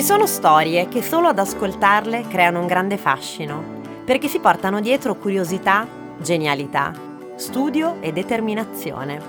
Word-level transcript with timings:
Ci 0.00 0.06
sono 0.06 0.26
storie 0.26 0.88
che 0.88 1.02
solo 1.02 1.28
ad 1.28 1.38
ascoltarle 1.38 2.26
creano 2.26 2.60
un 2.60 2.66
grande 2.66 2.96
fascino, 2.96 3.62
perché 4.06 4.28
si 4.28 4.38
portano 4.38 4.80
dietro 4.80 5.14
curiosità, 5.14 5.86
genialità, 6.16 6.90
studio 7.36 8.00
e 8.00 8.10
determinazione, 8.10 9.20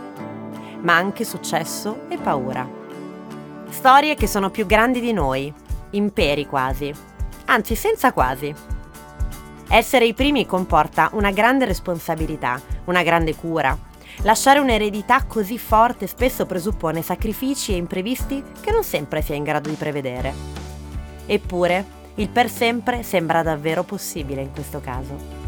ma 0.80 0.96
anche 0.96 1.26
successo 1.26 2.04
e 2.08 2.18
paura. 2.18 2.66
Storie 3.68 4.16
che 4.16 4.28
sono 4.28 4.50
più 4.50 4.66
grandi 4.66 5.02
di 5.02 5.12
noi, 5.12 5.54
imperi 5.90 6.46
quasi, 6.46 6.90
anzi 7.48 7.76
senza 7.76 8.14
quasi. 8.14 8.56
Essere 9.68 10.06
i 10.06 10.14
primi 10.14 10.46
comporta 10.46 11.10
una 11.12 11.32
grande 11.32 11.66
responsabilità, 11.66 12.62
una 12.86 13.04
grande 13.04 13.36
cura. 13.36 13.78
Lasciare 14.24 14.60
un'eredità 14.60 15.26
così 15.26 15.58
forte 15.58 16.08
spesso 16.08 16.46
presuppone 16.46 17.02
sacrifici 17.02 17.74
e 17.74 17.78
imprevisti 17.78 18.42
che 18.62 18.72
non 18.72 18.86
sempre 18.86 19.22
si 19.22 19.34
è 19.34 19.36
in 19.36 19.44
grado 19.44 19.68
di 19.68 19.76
prevedere. 19.76 20.61
Eppure, 21.26 22.00
il 22.16 22.30
per 22.30 22.50
sempre 22.50 23.04
sembra 23.04 23.42
davvero 23.42 23.84
possibile 23.84 24.42
in 24.42 24.52
questo 24.52 24.80
caso. 24.82 25.40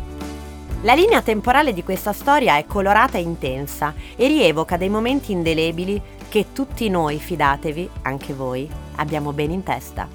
La 0.84 0.94
linea 0.94 1.22
temporale 1.22 1.72
di 1.72 1.84
questa 1.84 2.12
storia 2.12 2.58
è 2.58 2.66
colorata 2.66 3.18
e 3.18 3.22
intensa 3.22 3.94
e 4.16 4.28
rievoca 4.28 4.76
dei 4.76 4.90
momenti 4.90 5.32
indelebili 5.32 6.02
che 6.28 6.48
tutti 6.52 6.90
noi, 6.90 7.20
fidatevi, 7.20 7.90
anche 8.02 8.34
voi, 8.34 8.70
abbiamo 8.96 9.32
bene 9.32 9.54
in 9.54 9.64
testa. 9.64 10.08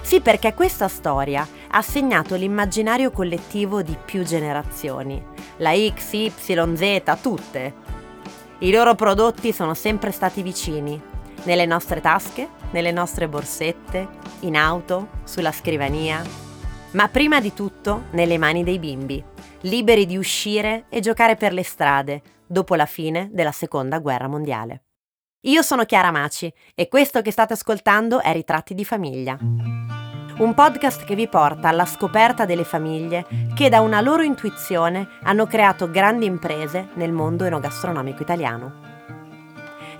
Sì, 0.00 0.20
perché 0.20 0.54
questa 0.54 0.88
storia 0.88 1.46
ha 1.72 1.82
segnato 1.82 2.34
l'immaginario 2.34 3.10
collettivo 3.10 3.82
di 3.82 3.96
più 4.02 4.24
generazioni. 4.24 5.22
La 5.58 5.72
X, 5.74 6.12
Y, 6.12 6.32
Z, 6.76 7.18
tutte. 7.20 7.74
I 8.60 8.70
loro 8.72 8.94
prodotti 8.94 9.52
sono 9.52 9.74
sempre 9.74 10.12
stati 10.12 10.42
vicini, 10.42 11.00
nelle 11.42 11.66
nostre 11.66 12.00
tasche, 12.00 12.48
nelle 12.70 12.92
nostre 12.92 13.28
borsette, 13.28 14.08
in 14.40 14.56
auto, 14.56 15.08
sulla 15.24 15.52
scrivania, 15.52 16.22
ma 16.92 17.08
prima 17.08 17.40
di 17.40 17.52
tutto 17.54 18.04
nelle 18.12 18.38
mani 18.38 18.64
dei 18.64 18.78
bimbi, 18.78 19.22
liberi 19.62 20.06
di 20.06 20.16
uscire 20.16 20.86
e 20.88 21.00
giocare 21.00 21.36
per 21.36 21.52
le 21.52 21.62
strade 21.62 22.22
dopo 22.46 22.74
la 22.74 22.86
fine 22.86 23.28
della 23.32 23.52
Seconda 23.52 23.98
Guerra 23.98 24.28
Mondiale. 24.28 24.82
Io 25.44 25.62
sono 25.62 25.84
Chiara 25.84 26.10
Maci 26.10 26.52
e 26.74 26.88
questo 26.88 27.22
che 27.22 27.30
state 27.30 27.54
ascoltando 27.54 28.20
è 28.20 28.32
Ritratti 28.32 28.74
di 28.74 28.84
famiglia. 28.84 29.38
Un 29.40 30.54
podcast 30.54 31.04
che 31.04 31.14
vi 31.14 31.28
porta 31.28 31.68
alla 31.68 31.86
scoperta 31.86 32.44
delle 32.44 32.64
famiglie 32.64 33.26
che 33.54 33.68
da 33.68 33.80
una 33.80 34.00
loro 34.00 34.22
intuizione 34.22 35.06
hanno 35.22 35.46
creato 35.46 35.90
grandi 35.90 36.26
imprese 36.26 36.88
nel 36.94 37.12
mondo 37.12 37.44
enogastronomico 37.44 38.22
italiano. 38.22 38.89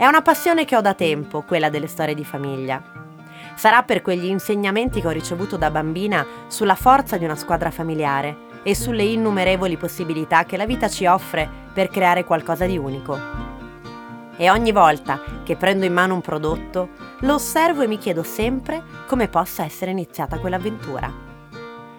È 0.01 0.06
una 0.06 0.23
passione 0.23 0.65
che 0.65 0.77
ho 0.77 0.81
da 0.81 0.95
tempo, 0.95 1.43
quella 1.43 1.69
delle 1.69 1.87
storie 1.87 2.15
di 2.15 2.25
famiglia. 2.25 2.83
Sarà 3.55 3.83
per 3.83 4.01
quegli 4.01 4.25
insegnamenti 4.25 5.03
che 5.03 5.06
ho 5.06 5.11
ricevuto 5.11 5.59
da 5.59 5.70
bambina 5.70 6.27
sulla 6.47 6.75
forza 6.75 7.19
di 7.19 7.27
una 7.27 7.37
squadra 7.37 7.70
familiare 7.70 8.34
e 8.62 8.75
sulle 8.75 9.03
innumerevoli 9.03 9.77
possibilità 9.77 10.47
che 10.47 10.56
la 10.56 10.65
vita 10.65 10.89
ci 10.89 11.05
offre 11.05 11.47
per 11.75 11.89
creare 11.89 12.25
qualcosa 12.25 12.65
di 12.65 12.78
unico. 12.78 13.19
E 14.39 14.48
ogni 14.48 14.73
volta 14.73 15.21
che 15.45 15.56
prendo 15.56 15.84
in 15.84 15.93
mano 15.93 16.15
un 16.15 16.23
prodotto, 16.23 16.89
lo 17.19 17.34
osservo 17.34 17.83
e 17.83 17.87
mi 17.87 17.98
chiedo 17.98 18.23
sempre 18.23 18.83
come 19.06 19.28
possa 19.28 19.65
essere 19.65 19.91
iniziata 19.91 20.39
quell'avventura. 20.39 21.12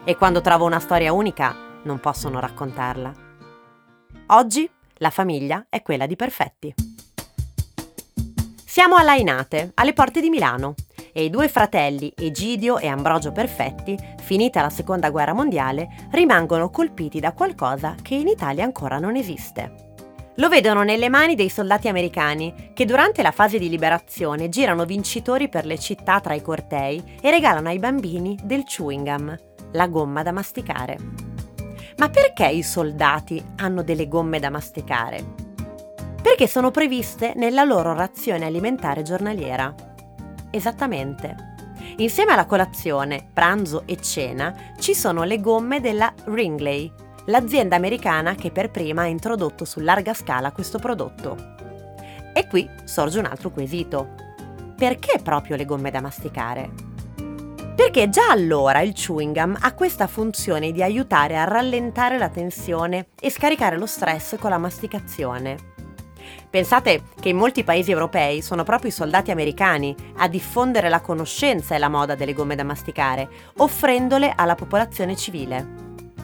E 0.03 0.15
quando 0.15 0.41
trovo 0.41 0.65
una 0.65 0.79
storia 0.79 1.13
unica, 1.13 1.55
non 1.83 1.99
posso 1.99 2.29
non 2.29 2.41
raccontarla. 2.41 3.13
Oggi 4.29 4.67
la 4.95 5.11
famiglia 5.11 5.67
è 5.69 5.83
quella 5.83 6.07
di 6.07 6.15
Perfetti. 6.15 6.90
Siamo 8.71 8.95
a 8.95 9.03
Lainate, 9.03 9.71
alle 9.73 9.91
porte 9.91 10.21
di 10.21 10.29
Milano, 10.29 10.75
e 11.11 11.25
i 11.25 11.29
due 11.29 11.49
fratelli, 11.49 12.13
Egidio 12.15 12.77
e 12.77 12.87
Ambrogio 12.87 13.33
Perfetti, 13.33 13.97
finita 14.21 14.61
la 14.61 14.69
seconda 14.69 15.09
guerra 15.09 15.33
mondiale, 15.33 16.07
rimangono 16.11 16.69
colpiti 16.69 17.19
da 17.19 17.33
qualcosa 17.33 17.95
che 18.01 18.15
in 18.15 18.29
Italia 18.29 18.63
ancora 18.63 18.97
non 18.97 19.17
esiste. 19.17 19.95
Lo 20.35 20.47
vedono 20.47 20.83
nelle 20.83 21.09
mani 21.09 21.35
dei 21.35 21.49
soldati 21.49 21.89
americani 21.89 22.71
che 22.73 22.85
durante 22.85 23.21
la 23.21 23.31
fase 23.31 23.59
di 23.59 23.67
liberazione 23.67 24.47
girano 24.47 24.85
vincitori 24.85 25.49
per 25.49 25.65
le 25.65 25.77
città 25.77 26.21
tra 26.21 26.33
i 26.33 26.41
cortei 26.41 27.17
e 27.21 27.29
regalano 27.29 27.67
ai 27.67 27.77
bambini 27.77 28.39
del 28.41 28.63
chewing 28.63 29.05
gum, 29.05 29.37
la 29.73 29.87
gomma 29.87 30.23
da 30.23 30.31
masticare. 30.31 30.97
Ma 31.97 32.07
perché 32.07 32.47
i 32.47 32.63
soldati 32.63 33.43
hanno 33.57 33.83
delle 33.83 34.07
gomme 34.07 34.39
da 34.39 34.49
masticare? 34.49 35.50
Perché 36.21 36.47
sono 36.47 36.71
previste 36.71 37.33
nella 37.35 37.63
loro 37.63 37.93
razione 37.93 38.45
alimentare 38.45 39.01
giornaliera. 39.01 39.73
Esattamente. 40.51 41.49
Insieme 41.97 42.33
alla 42.33 42.45
colazione, 42.45 43.27
pranzo 43.33 43.83
e 43.85 43.99
cena 44.01 44.55
ci 44.79 44.93
sono 44.93 45.23
le 45.23 45.39
gomme 45.39 45.81
della 45.81 46.13
Ringley, 46.25 46.91
l'azienda 47.25 47.75
americana 47.75 48.35
che 48.35 48.51
per 48.51 48.69
prima 48.69 49.03
ha 49.03 49.07
introdotto 49.07 49.65
su 49.65 49.79
larga 49.79 50.13
scala 50.13 50.51
questo 50.51 50.77
prodotto. 50.79 51.55
E 52.33 52.47
qui 52.47 52.69
sorge 52.85 53.19
un 53.19 53.25
altro 53.25 53.49
quesito. 53.51 54.15
Perché 54.75 55.19
proprio 55.21 55.55
le 55.55 55.65
gomme 55.65 55.91
da 55.91 56.01
masticare? 56.01 56.69
Perché 57.75 58.09
già 58.09 58.29
allora 58.29 58.81
il 58.81 58.93
chewing 58.93 59.33
gum 59.33 59.57
ha 59.59 59.73
questa 59.73 60.07
funzione 60.07 60.71
di 60.71 60.83
aiutare 60.83 61.37
a 61.37 61.45
rallentare 61.45 62.17
la 62.17 62.29
tensione 62.29 63.07
e 63.19 63.31
scaricare 63.31 63.77
lo 63.77 63.85
stress 63.85 64.37
con 64.37 64.49
la 64.49 64.57
masticazione. 64.57 65.70
Pensate 66.51 67.03
che 67.17 67.29
in 67.29 67.37
molti 67.37 67.63
paesi 67.63 67.91
europei 67.91 68.41
sono 68.41 68.63
proprio 68.63 68.89
i 68.89 68.93
soldati 68.93 69.31
americani 69.31 69.95
a 70.17 70.27
diffondere 70.27 70.89
la 70.89 70.99
conoscenza 70.99 71.75
e 71.75 71.77
la 71.77 71.87
moda 71.87 72.13
delle 72.13 72.33
gomme 72.33 72.55
da 72.55 72.65
masticare, 72.65 73.29
offrendole 73.59 74.33
alla 74.35 74.55
popolazione 74.55 75.15
civile. 75.15 75.79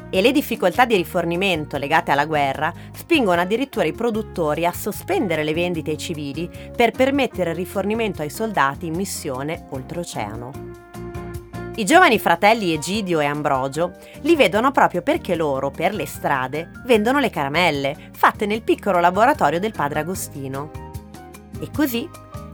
E 0.10 0.22
le 0.22 0.34
difficoltà 0.34 0.84
di 0.84 0.98
rifornimento 0.98 1.78
legate 1.78 2.12
alla 2.12 2.26
guerra 2.26 2.74
spingono 2.94 3.40
addirittura 3.40 3.86
i 3.86 3.94
produttori 3.94 4.66
a 4.66 4.74
sospendere 4.74 5.46
le 5.46 5.54
vendite 5.54 5.92
ai 5.92 5.98
civili 5.98 6.50
per 6.76 6.92
permettere 6.92 7.52
il 7.52 7.56
rifornimento 7.56 8.22
ai 8.22 8.30
soldati 8.30 8.86
in 8.86 8.96
missione 8.96 9.66
oltreoceano. 9.70 10.87
I 11.78 11.86
giovani 11.86 12.18
fratelli 12.18 12.74
Egidio 12.74 13.20
e 13.20 13.26
Ambrogio 13.26 13.98
li 14.22 14.36
vedono 14.36 14.72
proprio 14.72 15.04
perché 15.04 15.36
loro, 15.36 15.70
per 15.70 15.94
le 15.94 16.08
strade, 16.08 16.72
vendono 16.86 17.20
le 17.20 17.30
caramelle, 17.30 18.10
fatte 18.14 18.48
nel 18.48 18.64
piccolo 18.64 19.00
laboratorio 19.00 19.60
del 19.60 19.74
padre 19.74 20.00
Agostino. 20.00 20.72
E 21.60 21.70
così, 21.72 22.10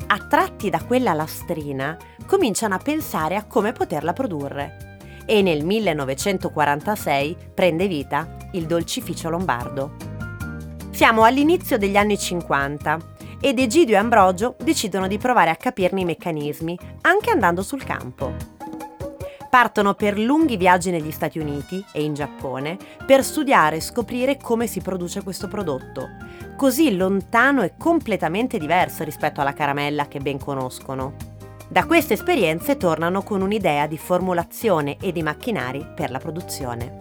attratti 0.08 0.70
da 0.70 0.84
quella 0.84 1.14
lastrina, 1.14 1.98
cominciano 2.26 2.76
a 2.76 2.80
pensare 2.80 3.38
a 3.38 3.46
come 3.46 3.72
poterla 3.72 4.12
produrre. 4.12 4.98
E 5.26 5.42
nel 5.42 5.64
1946 5.64 7.38
prende 7.54 7.88
vita 7.88 8.28
il 8.52 8.66
dolcificio 8.66 9.30
lombardo. 9.30 9.96
Siamo 10.92 11.24
all'inizio 11.24 11.78
degli 11.78 11.96
anni 11.96 12.18
50 12.18 12.98
ed 13.40 13.58
Egidio 13.58 13.96
e 13.96 14.00
Ambrogio 14.00 14.58
decidono 14.62 15.08
di 15.08 15.18
provare 15.18 15.50
a 15.50 15.56
capirne 15.56 16.02
i 16.02 16.06
meccanismi, 16.06 16.78
anche 17.04 17.30
andando 17.30 17.62
sul 17.62 17.86
campo 17.86 18.53
partono 19.54 19.94
per 19.94 20.18
lunghi 20.18 20.58
viaggi 20.58 20.90
negli 20.90 21.12
Stati 21.12 21.38
Uniti 21.38 21.86
e 21.92 22.02
in 22.02 22.16
Giappone 22.16 22.76
per 23.06 23.24
studiare 23.24 23.76
e 23.76 23.82
scoprire 23.82 24.36
come 24.36 24.66
si 24.66 24.82
produce 24.82 25.22
questo 25.22 25.48
prodotto, 25.48 26.10
così 26.58 26.96
lontano 26.96 27.62
e 27.62 27.76
completamente 27.78 28.58
diverso 28.58 29.04
rispetto 29.04 29.42
alla 29.42 29.54
caramella 29.54 30.08
che 30.08 30.18
ben 30.18 30.40
conoscono. 30.40 31.14
Da 31.70 31.86
queste 31.86 32.16
esperienze 32.16 32.78
tornano 32.78 33.22
con 33.22 33.44
un'idea 33.44 33.86
di 33.86 33.96
formulazione 33.96 34.98
e 35.00 35.12
di 35.12 35.22
macchinari 35.22 35.86
per 35.96 36.10
la 36.10 36.18
produzione. 36.18 36.96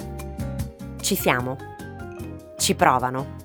Ci 1.01 1.15
siamo. 1.15 1.57
Ci 2.59 2.75
provano. 2.75 3.37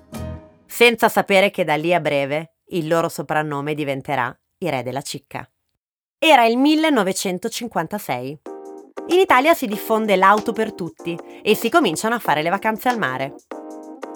Senza 0.66 1.08
sapere 1.08 1.50
che 1.50 1.64
da 1.64 1.78
lì 1.78 1.94
a 1.94 2.02
breve 2.02 2.56
il 2.72 2.90
loro 2.90 3.08
soprannome 3.08 3.74
diventerà 3.74 4.38
i 4.58 4.70
re 4.70 4.84
della 4.84 5.02
cicca. 5.02 5.50
Era 6.20 6.46
il 6.46 6.58
1956. 6.58 8.40
In 9.10 9.20
Italia 9.20 9.54
si 9.54 9.68
diffonde 9.68 10.18
l'auto 10.18 10.52
per 10.52 10.74
tutti 10.74 11.18
e 11.42 11.56
si 11.56 11.70
cominciano 11.70 12.16
a 12.16 12.20
fare 12.20 12.42
le 12.42 12.50
vacanze 12.50 12.90
al 12.90 12.98
mare. 12.98 13.36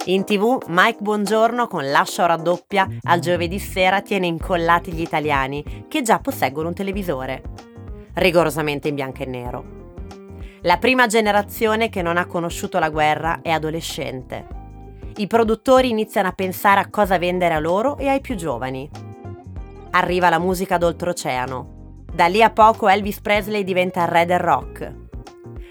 In 0.06 0.26
tv 0.26 0.58
Mike 0.68 0.98
Buongiorno 1.00 1.68
con 1.68 1.90
l'ascia 1.90 2.26
raddoppia 2.26 2.88
al 3.04 3.20
giovedì 3.20 3.58
sera 3.58 4.02
tiene 4.02 4.28
incollati 4.28 4.92
gli 4.92 5.00
italiani 5.00 5.86
che 5.88 6.02
già 6.02 6.20
posseggono 6.20 6.68
un 6.68 6.74
televisore, 6.74 7.42
rigorosamente 8.16 8.90
in 8.90 8.96
bianco 8.96 9.24
e 9.24 9.26
nero. 9.28 9.64
La 10.64 10.78
prima 10.78 11.08
generazione 11.08 11.88
che 11.88 12.02
non 12.02 12.18
ha 12.18 12.26
conosciuto 12.26 12.78
la 12.78 12.90
guerra 12.90 13.40
è 13.42 13.50
adolescente. 13.50 14.46
I 15.16 15.28
produttori 15.28 15.90
iniziano 15.90 16.28
a 16.28 16.34
pensare 16.34 16.82
a 16.82 16.90
cosa 16.90 17.18
vendere 17.18 17.54
a 17.54 17.60
loro 17.60 17.98
e 17.98 18.10
ai 18.10 18.20
più 18.20 18.36
giovani. 18.36 18.90
Arriva 19.92 20.30
la 20.30 20.40
musica 20.40 20.78
d'oltreoceano, 20.78 21.81
da 22.14 22.28
lì 22.28 22.44
a 22.44 22.50
poco 22.50 22.90
Elvis 22.90 23.22
Presley 23.22 23.64
diventa 23.64 24.06
re 24.06 24.26
del 24.26 24.40
rock. 24.40 24.94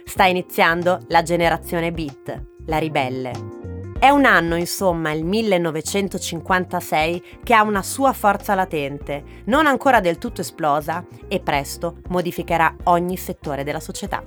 Sta 0.04 0.24
iniziando 0.24 1.00
la 1.08 1.22
generazione 1.22 1.92
beat, 1.92 2.42
la 2.66 2.78
ribelle. 2.78 3.58
È 3.98 4.08
un 4.08 4.24
anno, 4.24 4.56
insomma, 4.56 5.12
il 5.12 5.24
1956, 5.24 7.40
che 7.42 7.52
ha 7.52 7.62
una 7.62 7.82
sua 7.82 8.14
forza 8.14 8.54
latente, 8.54 9.22
non 9.44 9.66
ancora 9.66 10.00
del 10.00 10.16
tutto 10.16 10.40
esplosa, 10.40 11.04
e 11.28 11.40
presto 11.40 11.98
modificherà 12.08 12.74
ogni 12.84 13.18
settore 13.18 13.62
della 13.62 13.78
società. 13.78 14.22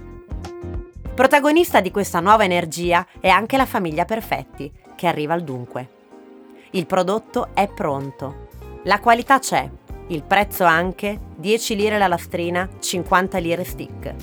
Protagonista 1.16 1.82
di 1.82 1.90
questa 1.90 2.20
nuova 2.20 2.44
energia 2.44 3.08
è 3.20 3.30
anche 3.30 3.58
la 3.58 3.66
famiglia 3.66 4.06
Perfetti, 4.06 4.72
che 4.96 5.08
arriva 5.08 5.34
al 5.34 5.44
dunque. 5.44 5.90
Il 6.72 6.86
prodotto 6.86 7.50
è 7.56 7.68
pronto. 7.68 8.50
La 8.84 9.00
qualità 9.00 9.40
c'è, 9.40 9.68
il 10.14 10.24
prezzo 10.24 10.64
anche 10.64 11.20
10 11.36 11.76
lire 11.76 11.98
la 11.98 12.08
lastrina, 12.08 12.70
50 12.80 13.38
lire 13.40 13.64
stick. 13.64 14.14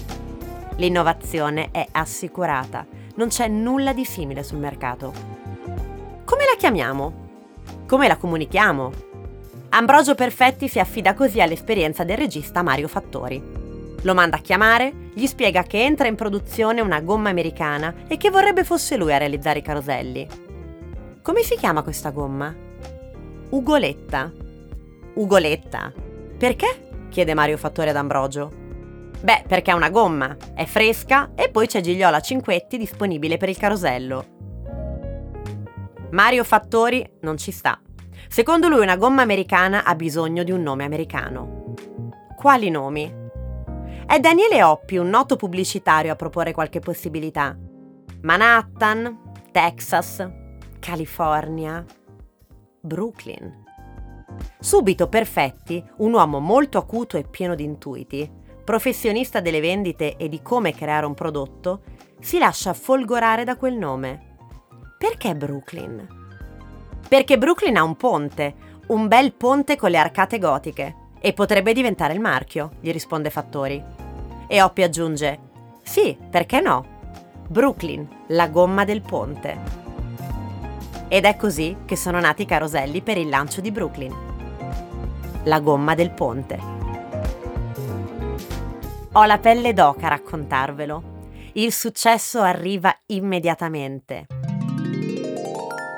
L'innovazione 0.77 1.71
è 1.73 1.87
assicurata, 1.91 2.87
non 3.17 3.29
c'è 3.29 3.49
nulla 3.49 3.93
di 3.93 4.05
simile 4.05 4.43
sul 4.43 4.59
mercato. 4.59 5.13
Come 6.25 6.45
la 6.45 6.57
chiamiamo? 6.57 7.29
Come 7.87 8.07
la 8.07 8.17
comunichiamo? 8.17 8.93
Ambrogio 9.71 10.15
Perfetti 10.15 10.69
si 10.69 10.79
affida 10.79 11.15
così 11.15 11.41
all'esperienza 11.41 12.05
del 12.05 12.17
regista 12.17 12.63
Mario 12.63 12.89
Fattori. 12.89 13.43
Lo 14.03 14.15
manda 14.15 14.37
a 14.37 14.41
chiamare, 14.41 14.93
gli 15.13 15.27
spiega 15.27 15.65
che 15.65 15.83
entra 15.83 16.07
in 16.07 16.15
produzione 16.15 16.81
una 16.81 17.01
gomma 17.01 17.31
americana 17.31 17.95
e 18.07 18.17
che 18.17 18.31
vorrebbe 18.31 18.65
fosse 18.65 18.97
lui 18.97 19.13
a 19.13 19.19
realizzare 19.19 19.59
i 19.59 19.63
caroselli. 19.63 20.27
Come 21.21 21.43
si 21.43 21.57
chiama 21.57 21.83
questa 21.83 22.11
gomma? 22.11 22.55
Ugoletta. 23.51 24.33
Ugoletta. 25.15 25.93
Perché? 26.39 27.07
chiede 27.09 27.35
Mario 27.35 27.57
Fattori 27.57 27.91
ad 27.91 27.97
Ambrogio. 27.97 28.51
Beh, 29.21 29.45
perché 29.47 29.71
è 29.71 29.75
una 29.75 29.91
gomma, 29.91 30.37
è 30.55 30.65
fresca 30.65 31.33
e 31.35 31.51
poi 31.51 31.67
c'è 31.67 31.81
Gigliola 31.81 32.21
Cinquetti 32.21 32.79
disponibile 32.79 33.37
per 33.37 33.51
il 33.51 33.59
carosello. 33.59 34.39
Mario 36.11 36.43
Fattori 36.43 37.19
non 37.21 37.37
ci 37.37 37.51
sta. 37.51 37.79
Secondo 38.29 38.69
lui 38.69 38.81
una 38.81 38.97
gomma 38.97 39.23
americana 39.23 39.85
ha 39.85 39.95
bisogno 39.95 40.43
di 40.43 40.53
un 40.53 40.63
nome 40.63 40.85
americano. 40.85 41.75
Quali 42.37 42.71
nomi? 42.71 43.19
È 44.07 44.19
Daniele 44.19 44.63
Oppi, 44.63 44.97
un 44.97 45.09
noto 45.09 45.37
pubblicitario, 45.37 46.13
a 46.13 46.17
proporre 46.17 46.53
qualche 46.53 46.81
possibilità. 46.81 47.57
Manhattan, 48.23 49.33
Texas, 49.53 50.27
California, 50.79 51.85
Brooklyn. 52.81 53.65
Subito 54.59 55.09
Perfetti, 55.09 55.83
un 55.99 56.13
uomo 56.13 56.39
molto 56.39 56.79
acuto 56.79 57.17
e 57.17 57.25
pieno 57.25 57.55
di 57.55 57.65
intuiti, 57.65 58.31
professionista 58.65 59.41
delle 59.41 59.61
vendite 59.61 60.17
e 60.17 60.29
di 60.29 60.43
come 60.43 60.73
creare 60.73 61.07
un 61.07 61.15
prodotto, 61.15 61.83
si 62.21 62.39
lascia 62.39 62.73
folgorare 62.75 63.45
da 63.45 63.57
quel 63.57 63.77
nome. 63.77 64.37
Perché 64.99 65.35
Brooklyn? 65.35 66.07
Perché 67.09 67.39
Brooklyn 67.39 67.77
ha 67.77 67.83
un 67.83 67.97
ponte, 67.97 68.55
un 68.89 69.09
bel 69.09 69.33
ponte 69.33 69.77
con 69.77 69.91
le 69.91 69.99
arcate 69.99 70.39
gotiche. 70.39 70.97
E 71.23 71.33
potrebbe 71.35 71.75
diventare 71.75 72.15
il 72.15 72.21
marchio, 72.21 72.71
gli 72.81 72.91
risponde 72.93 73.29
Fattori. 73.29 73.83
E 74.47 74.63
Oppi 74.63 74.83
aggiunge: 74.83 75.39
Sì, 75.83 76.17
perché 76.31 76.61
no? 76.61 76.99
Brooklyn, 77.47 78.09
la 78.29 78.49
gomma 78.49 78.85
del 78.85 79.03
ponte. 79.03 79.80
Ed 81.13 81.25
è 81.25 81.35
così 81.35 81.79
che 81.87 81.97
sono 81.97 82.21
nati 82.21 82.43
i 82.43 82.47
caroselli 82.47 83.03
per 83.03 83.19
il 83.19 83.29
lancio 83.29 83.61
di 83.61 83.73
Brooklyn. 83.73 84.15
La 85.47 85.59
gomma 85.59 85.97
del 85.97 86.13
ponte. 86.13 86.57
Ho 89.15 89.25
la 89.25 89.39
pelle 89.39 89.73
d'oca 89.73 90.07
a 90.07 90.11
raccontarvelo. 90.11 91.03
Il 91.55 91.73
successo 91.73 92.41
arriva 92.41 92.97
immediatamente. 93.07 94.27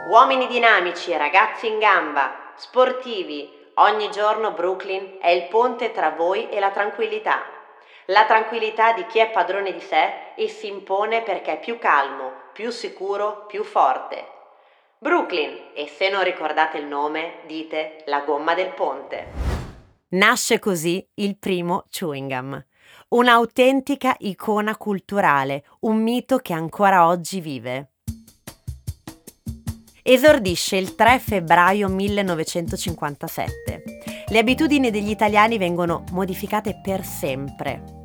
Uomini 0.09 0.47
dinamici 0.47 1.15
ragazzi 1.15 1.67
in 1.67 1.79
gamba, 1.79 2.55
sportivi, 2.57 3.51
ogni 3.75 4.11
giorno 4.11 4.53
Brooklyn 4.53 5.19
è 5.21 5.29
il 5.29 5.47
ponte 5.49 5.93
tra 5.93 6.13
voi 6.13 6.49
e 6.49 6.59
la 6.59 6.71
tranquillità. 6.71 7.43
La 8.07 8.25
tranquillità 8.25 8.95
di 8.95 9.05
chi 9.05 9.19
è 9.19 9.31
padrone 9.31 9.75
di 9.75 9.81
sé 9.81 10.33
e 10.37 10.49
si 10.49 10.69
impone 10.69 11.21
perché 11.21 11.53
è 11.53 11.61
più 11.61 11.79
calmo, 11.79 12.33
più 12.55 12.71
sicuro, 12.71 13.45
più 13.47 13.63
forte. 13.63 14.32
Brooklyn, 15.03 15.51
e 15.75 15.89
se 15.89 16.11
non 16.11 16.23
ricordate 16.23 16.79
il 16.79 16.87
nome, 16.87 17.41
dite 17.49 18.05
la 18.07 18.21
gomma 18.21 18.55
del 18.55 18.69
ponte. 18.69 19.27
Nasce 20.11 20.61
così 20.61 21.05
il 21.15 21.37
primo 21.39 21.87
chewing 21.91 22.31
gum, 22.31 22.65
un'autentica 23.09 24.15
icona 24.21 24.77
culturale, 24.77 25.65
un 25.81 26.01
mito 26.01 26.37
che 26.37 26.53
ancora 26.53 27.09
oggi 27.09 27.41
vive 27.41 27.89
esordisce 30.05 30.77
il 30.77 30.95
3 30.95 31.19
febbraio 31.19 31.89
1957. 31.89 33.83
Le 34.29 34.39
abitudini 34.39 34.93
degli 34.93 35.11
italiani 35.11 35.59
vengono 35.59 36.05
modificate 36.13 36.79
per 36.81 37.05
sempre. 37.05 38.03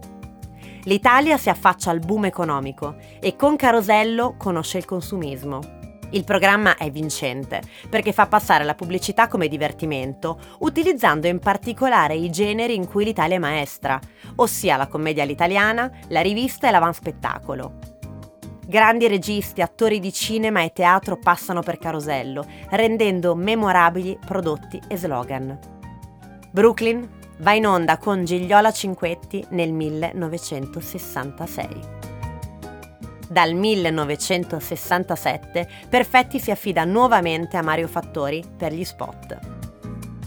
L'Italia 0.85 1.37
si 1.37 1.49
affaccia 1.49 1.91
al 1.91 1.99
boom 1.99 2.25
economico 2.25 2.95
e 3.19 3.35
con 3.35 3.55
Carosello 3.55 4.35
conosce 4.35 4.79
il 4.79 4.85
consumismo. 4.85 5.76
Il 6.11 6.23
programma 6.23 6.77
è 6.77 6.89
vincente 6.89 7.61
perché 7.89 8.13
fa 8.13 8.27
passare 8.27 8.63
la 8.63 8.75
pubblicità 8.75 9.27
come 9.27 9.47
divertimento, 9.47 10.39
utilizzando 10.59 11.27
in 11.27 11.39
particolare 11.39 12.15
i 12.15 12.29
generi 12.29 12.75
in 12.75 12.87
cui 12.87 13.03
l'Italia 13.03 13.35
è 13.35 13.39
maestra, 13.39 13.99
ossia 14.35 14.77
la 14.77 14.87
commedia 14.87 15.23
all'italiana, 15.23 15.91
la 16.07 16.21
rivista 16.21 16.67
e 16.67 16.71
l'avanspettacolo. 16.71 17.95
Grandi 18.65 19.07
registi, 19.07 19.61
attori 19.61 19.99
di 19.99 20.11
cinema 20.11 20.61
e 20.61 20.73
teatro 20.73 21.17
passano 21.17 21.61
per 21.61 21.77
Carosello, 21.77 22.45
rendendo 22.69 23.35
memorabili 23.35 24.17
prodotti 24.25 24.81
e 24.87 24.97
slogan. 24.97 25.57
Brooklyn 26.51 27.07
va 27.39 27.53
in 27.53 27.67
onda 27.67 27.97
con 27.97 28.25
Gigliola 28.25 28.71
Cinquetti 28.71 29.45
nel 29.49 29.71
1966. 29.71 32.16
Dal 33.29 33.53
1967 33.53 35.67
Perfetti 35.89 36.39
si 36.39 36.49
affida 36.49 36.85
nuovamente 36.85 37.57
a 37.57 37.61
Mario 37.61 37.87
Fattori 37.87 38.43
per 38.55 38.71
gli 38.71 38.85
spot. 38.85 39.37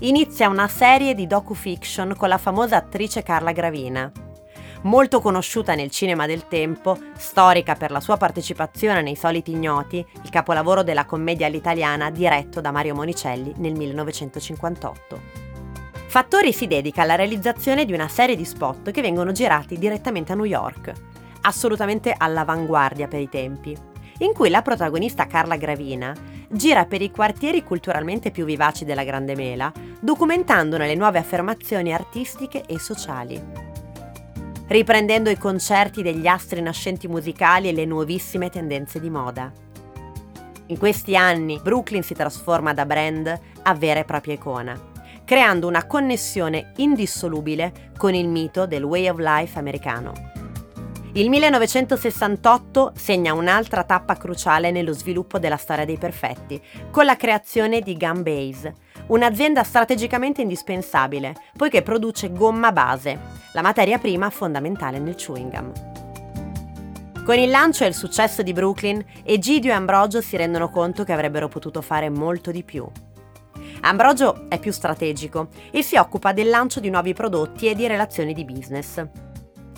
Inizia 0.01 0.49
una 0.49 0.69
serie 0.69 1.15
di 1.15 1.27
docu-fiction 1.27 2.15
con 2.17 2.29
la 2.29 2.39
famosa 2.39 2.77
attrice 2.77 3.23
Carla 3.23 3.53
Gravina, 3.53 4.11
molto 4.83 5.21
conosciuta 5.21 5.75
nel 5.75 5.91
cinema 5.91 6.27
del 6.27 6.47
tempo, 6.49 6.97
storica 7.17 7.75
per 7.75 7.91
la 7.91 8.01
sua 8.01 8.17
partecipazione 8.17 9.03
nei 9.03 9.17
Soliti 9.17 9.53
Ignoti, 9.53 10.05
il 10.23 10.31
capolavoro 10.31 10.83
della 10.83 11.05
commedia 11.05 11.47
all'italiana 11.47 12.11
diretto 12.11 12.61
da 12.61 12.71
Mario 12.71 12.95
Monicelli 12.95 13.55
nel 13.57 13.75
1958. 13.75 15.49
Fattori 16.07 16.53
si 16.53 16.67
dedica 16.67 17.03
alla 17.03 17.15
realizzazione 17.15 17.85
di 17.85 17.93
una 17.93 18.09
serie 18.09 18.37
di 18.37 18.45
spot 18.45 18.91
che 18.91 19.03
vengono 19.03 19.33
girati 19.33 19.79
direttamente 19.79 20.33
a 20.33 20.35
New 20.35 20.45
York, 20.45 20.93
assolutamente 21.43 22.15
all'avanguardia 22.17 23.09
per 23.09 23.21
i 23.21 23.29
tempi, 23.29 23.77
in 24.19 24.33
cui 24.33 24.51
la 24.51 24.63
protagonista 24.63 25.27
Carla 25.27 25.57
Gravina 25.57 26.15
gira 26.49 26.85
per 26.85 27.01
i 27.03 27.11
quartieri 27.11 27.63
culturalmente 27.63 28.31
più 28.31 28.45
vivaci 28.45 28.85
della 28.85 29.05
Grande 29.05 29.35
Mela, 29.35 29.73
documentandone 30.01 30.87
le 30.87 30.95
nuove 30.95 31.19
affermazioni 31.19 31.93
artistiche 31.93 32.65
e 32.67 32.79
sociali 32.79 33.69
riprendendo 34.71 35.31
i 35.31 35.37
concerti 35.37 36.01
degli 36.01 36.29
astri 36.29 36.61
nascenti 36.61 37.09
musicali 37.09 37.69
e 37.69 37.73
le 37.73 37.85
nuovissime 37.85 38.51
tendenze 38.51 39.01
di 39.01 39.11
moda. 39.11 39.51
In 40.67 40.79
questi 40.79 41.17
anni 41.17 41.59
Brooklyn 41.61 42.05
si 42.05 42.15
trasforma 42.15 42.73
da 42.73 42.87
brand 42.87 43.41
a 43.63 43.75
vera 43.75 43.99
e 43.99 44.05
propria 44.05 44.35
icona, 44.35 44.79
creando 45.25 45.67
una 45.67 45.87
connessione 45.87 46.73
indissolubile 46.77 47.91
con 47.97 48.15
il 48.15 48.29
mito 48.29 48.67
del 48.67 48.85
way 48.85 49.09
of 49.09 49.19
life 49.19 49.59
americano. 49.59 50.31
Il 51.15 51.29
1968 51.29 52.93
segna 52.95 53.35
un'altra 53.35 53.83
tappa 53.83 54.17
cruciale 54.17 54.71
nello 54.71 54.93
sviluppo 54.93 55.41
della 55.41 55.57
storia 55.57 55.85
dei 55.85 55.99
perfetti, 55.99 56.63
con 56.93 57.05
la 57.05 57.17
creazione 57.17 57.81
di 57.81 57.97
Gum 57.97 58.23
Base, 58.23 58.75
un'azienda 59.09 59.65
strategicamente 59.65 60.41
indispensabile, 60.41 61.35
poiché 61.57 61.83
produce 61.83 62.31
gomma 62.31 62.71
base, 62.71 63.19
la 63.55 63.61
materia 63.61 63.99
prima 63.99 64.31
fondamentale 64.31 65.01
nel 65.01 65.17
chewing 65.17 65.51
gum. 65.51 67.25
Con 67.25 67.39
il 67.39 67.51
lancio 67.51 67.83
e 67.83 67.89
il 67.89 67.95
successo 67.95 68.43
di 68.43 68.53
Brooklyn, 68.53 69.05
Egidio 69.25 69.73
e 69.73 69.75
Ambrogio 69.75 70.21
si 70.21 70.37
rendono 70.37 70.71
conto 70.71 71.03
che 71.03 71.13
avrebbero 71.13 71.49
potuto 71.49 71.83
fare 71.83 72.09
molto 72.09 72.53
di 72.53 72.63
più. 72.63 72.87
Ambrogio 73.81 74.49
è 74.49 74.61
più 74.61 74.71
strategico 74.71 75.49
e 75.73 75.83
si 75.83 75.97
occupa 75.97 76.33
del 76.33 76.51
lancio 76.51 76.79
di 76.79 76.89
nuovi 76.89 77.15
prodotti 77.15 77.67
e 77.67 77.75
di 77.75 77.89
relazioni 77.89 78.33
di 78.33 78.45
business. 78.45 79.30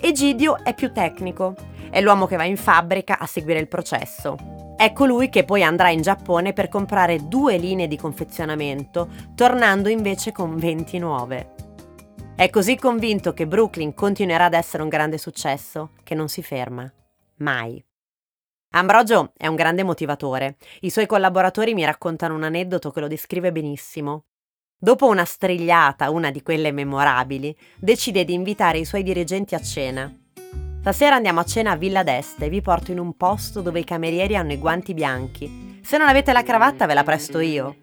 Egidio 0.05 0.61
è 0.61 0.73
più 0.73 0.91
tecnico, 0.91 1.55
è 1.89 2.01
l'uomo 2.01 2.25
che 2.25 2.35
va 2.35 2.43
in 2.43 2.57
fabbrica 2.57 3.19
a 3.19 3.25
seguire 3.25 3.59
il 3.59 3.69
processo, 3.69 4.35
è 4.75 4.91
colui 4.91 5.29
che 5.29 5.45
poi 5.45 5.63
andrà 5.63 5.91
in 5.91 6.01
Giappone 6.01 6.51
per 6.51 6.67
comprare 6.67 7.29
due 7.29 7.55
linee 7.55 7.87
di 7.87 7.95
confezionamento, 7.95 9.07
tornando 9.33 9.87
invece 9.87 10.33
con 10.33 10.57
20 10.57 10.97
nuove. 10.99 11.53
È 12.35 12.49
così 12.49 12.75
convinto 12.75 13.31
che 13.31 13.47
Brooklyn 13.47 13.93
continuerà 13.93 14.43
ad 14.43 14.55
essere 14.55 14.83
un 14.83 14.89
grande 14.89 15.17
successo 15.17 15.91
che 16.03 16.15
non 16.15 16.27
si 16.27 16.43
ferma. 16.43 16.91
Mai. 17.37 17.81
Ambrogio 18.71 19.31
è 19.37 19.47
un 19.47 19.55
grande 19.55 19.83
motivatore. 19.83 20.57
I 20.81 20.89
suoi 20.89 21.05
collaboratori 21.05 21.73
mi 21.73 21.85
raccontano 21.85 22.35
un 22.35 22.43
aneddoto 22.43 22.91
che 22.91 22.99
lo 22.99 23.07
descrive 23.07 23.53
benissimo. 23.53 24.25
Dopo 24.83 25.07
una 25.07 25.23
strigliata, 25.23 26.09
una 26.09 26.29
di 26.29 26.41
quelle 26.41 26.73
memorabili, 26.73 27.55
decide 27.79 28.25
di 28.25 28.33
invitare 28.33 28.79
i 28.79 28.83
suoi 28.83 29.01
dirigenti 29.01 29.55
a 29.55 29.61
cena. 29.61 30.13
Stasera 30.81 31.15
andiamo 31.15 31.39
a 31.39 31.45
cena 31.45 31.71
a 31.71 31.77
Villa 31.77 32.03
d'Este 32.03 32.43
e 32.43 32.49
vi 32.49 32.59
porto 32.59 32.91
in 32.91 32.99
un 32.99 33.15
posto 33.15 33.61
dove 33.61 33.79
i 33.79 33.85
camerieri 33.85 34.35
hanno 34.35 34.51
i 34.51 34.57
guanti 34.57 34.93
bianchi. 34.93 35.79
Se 35.81 35.97
non 35.97 36.09
avete 36.09 36.33
la 36.33 36.43
cravatta 36.43 36.85
ve 36.85 36.95
la 36.95 37.03
presto 37.05 37.39
io. 37.39 37.77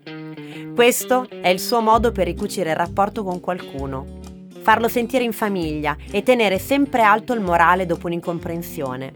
Questo 0.75 1.26
è 1.30 1.49
il 1.49 1.59
suo 1.59 1.80
modo 1.80 2.12
per 2.12 2.26
ricucire 2.26 2.69
il 2.69 2.76
rapporto 2.76 3.25
con 3.25 3.40
qualcuno, 3.40 4.04
farlo 4.61 4.87
sentire 4.87 5.25
in 5.25 5.33
famiglia 5.33 5.97
e 6.11 6.23
tenere 6.23 6.59
sempre 6.59 7.00
alto 7.00 7.33
il 7.33 7.40
morale 7.40 7.87
dopo 7.87 8.09
un'incomprensione. 8.09 9.12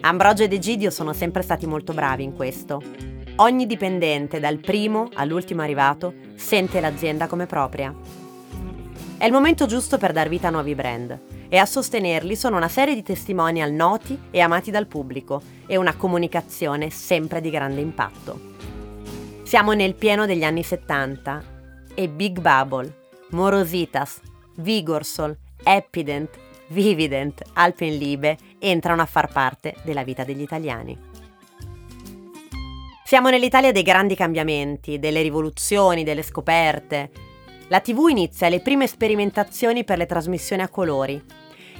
Ambrogio 0.00 0.42
ed 0.42 0.52
Egidio 0.52 0.90
sono 0.90 1.12
sempre 1.12 1.42
stati 1.42 1.64
molto 1.64 1.92
bravi 1.92 2.24
in 2.24 2.34
questo. 2.34 2.82
Ogni 3.40 3.66
dipendente, 3.66 4.40
dal 4.40 4.58
primo 4.58 5.10
all'ultimo 5.14 5.62
arrivato, 5.62 6.12
sente 6.34 6.80
l'azienda 6.80 7.28
come 7.28 7.46
propria. 7.46 7.94
È 9.16 9.24
il 9.24 9.30
momento 9.30 9.66
giusto 9.66 9.96
per 9.96 10.10
dar 10.10 10.28
vita 10.28 10.48
a 10.48 10.50
nuovi 10.50 10.74
brand 10.74 11.16
e 11.48 11.56
a 11.56 11.64
sostenerli 11.64 12.34
sono 12.34 12.56
una 12.56 12.66
serie 12.66 12.96
di 12.96 13.04
testimonial 13.04 13.70
noti 13.70 14.18
e 14.32 14.40
amati 14.40 14.72
dal 14.72 14.88
pubblico 14.88 15.40
e 15.68 15.76
una 15.76 15.94
comunicazione 15.94 16.90
sempre 16.90 17.40
di 17.40 17.50
grande 17.50 17.80
impatto. 17.80 18.40
Siamo 19.44 19.72
nel 19.72 19.94
pieno 19.94 20.26
degli 20.26 20.42
anni 20.42 20.64
70 20.64 21.42
e 21.94 22.08
Big 22.08 22.40
Bubble, 22.40 22.92
Morositas, 23.30 24.20
Vigorsol, 24.56 25.36
Epident, 25.62 26.36
Vivident, 26.70 27.42
Alpenlibe 27.52 28.36
entrano 28.58 29.00
a 29.00 29.06
far 29.06 29.30
parte 29.32 29.76
della 29.84 30.02
vita 30.02 30.24
degli 30.24 30.42
italiani. 30.42 31.07
Siamo 33.08 33.30
nell'Italia 33.30 33.72
dei 33.72 33.82
grandi 33.82 34.14
cambiamenti, 34.14 34.98
delle 34.98 35.22
rivoluzioni, 35.22 36.04
delle 36.04 36.22
scoperte. 36.22 37.10
La 37.68 37.80
TV 37.80 38.08
inizia 38.10 38.50
le 38.50 38.60
prime 38.60 38.86
sperimentazioni 38.86 39.82
per 39.82 39.96
le 39.96 40.04
trasmissioni 40.04 40.60
a 40.60 40.68
colori 40.68 41.18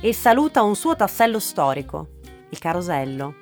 e 0.00 0.14
saluta 0.14 0.62
un 0.62 0.75
suo 0.75 0.97
tassello 0.97 1.38
storico, 1.38 2.12
il 2.49 2.58
carosello. 2.58 3.35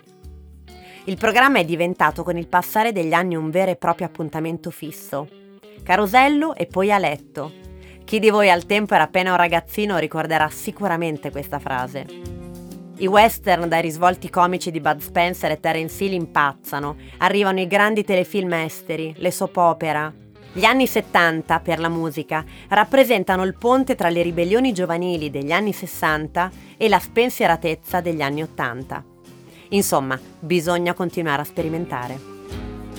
Il 1.04 1.16
programma 1.16 1.60
è 1.60 1.64
diventato 1.64 2.24
con 2.24 2.36
il 2.36 2.48
passare 2.48 2.90
degli 2.90 3.12
anni 3.12 3.36
un 3.36 3.50
vero 3.50 3.70
e 3.70 3.76
proprio 3.76 4.08
appuntamento 4.08 4.72
fisso. 4.72 5.28
Carosello 5.84 6.56
e 6.56 6.66
poi 6.66 6.90
a 6.90 6.98
letto, 6.98 7.52
chi 8.02 8.18
di 8.18 8.30
voi 8.30 8.50
al 8.50 8.66
tempo 8.66 8.94
era 8.94 9.04
appena 9.04 9.30
un 9.30 9.36
ragazzino 9.36 9.96
ricorderà 9.98 10.48
sicuramente 10.50 11.30
questa 11.30 11.60
frase. 11.60 12.45
I 12.98 13.06
western 13.06 13.68
dai 13.68 13.82
risvolti 13.82 14.30
comici 14.30 14.70
di 14.70 14.80
Bud 14.80 15.00
Spencer 15.00 15.50
e 15.50 15.60
Terence 15.60 16.02
Hill 16.02 16.14
impazzano, 16.14 16.96
arrivano 17.18 17.60
i 17.60 17.66
grandi 17.66 18.04
telefilm 18.04 18.54
esteri, 18.54 19.12
le 19.18 19.30
soap 19.30 19.58
opera. 19.58 20.10
Gli 20.50 20.64
anni 20.64 20.86
70, 20.86 21.60
per 21.60 21.78
la 21.78 21.90
musica, 21.90 22.42
rappresentano 22.68 23.42
il 23.42 23.58
ponte 23.58 23.96
tra 23.96 24.08
le 24.08 24.22
ribellioni 24.22 24.72
giovanili 24.72 25.28
degli 25.28 25.52
anni 25.52 25.74
60 25.74 26.50
e 26.78 26.88
la 26.88 26.98
spensieratezza 26.98 28.00
degli 28.00 28.22
anni 28.22 28.42
80. 28.42 29.04
Insomma, 29.70 30.18
bisogna 30.38 30.94
continuare 30.94 31.42
a 31.42 31.44
sperimentare. 31.44 32.18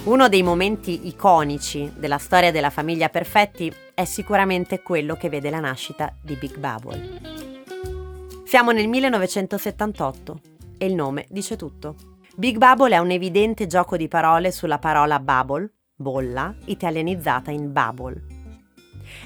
Uno 0.04 0.30
dei 0.30 0.44
momenti 0.44 1.08
iconici 1.08 1.92
della 1.98 2.20
storia 2.20 2.51
della 2.51 2.70
famiglia 2.70 3.10
Perfetti 3.10 3.74
è 3.96 4.06
sicuramente 4.06 4.84
quello 4.84 5.16
che 5.16 5.27
vede 5.27 5.50
la 5.50 5.60
nascita 5.60 6.13
di 6.22 6.36
Big 6.36 6.56
Bubble. 6.60 7.37
Siamo 8.48 8.72
nel 8.72 8.88
1978 8.88 10.39
e 10.77 10.86
il 10.86 10.96
nome 10.96 11.25
dice 11.27 11.58
tutto. 11.58 11.96
Big 12.38 12.56
Bubble 12.56 12.96
è 12.96 12.98
un 12.98 13.12
evidente 13.12 13.68
gioco 13.68 13.98
di 13.98 14.08
parole 14.08 14.54
sulla 14.54 14.80
parola 14.80 15.20
bubble, 15.20 15.70
bolla, 15.94 16.56
italianizzata 16.63 17.51
in 17.51 17.74
bubble. 17.74 18.24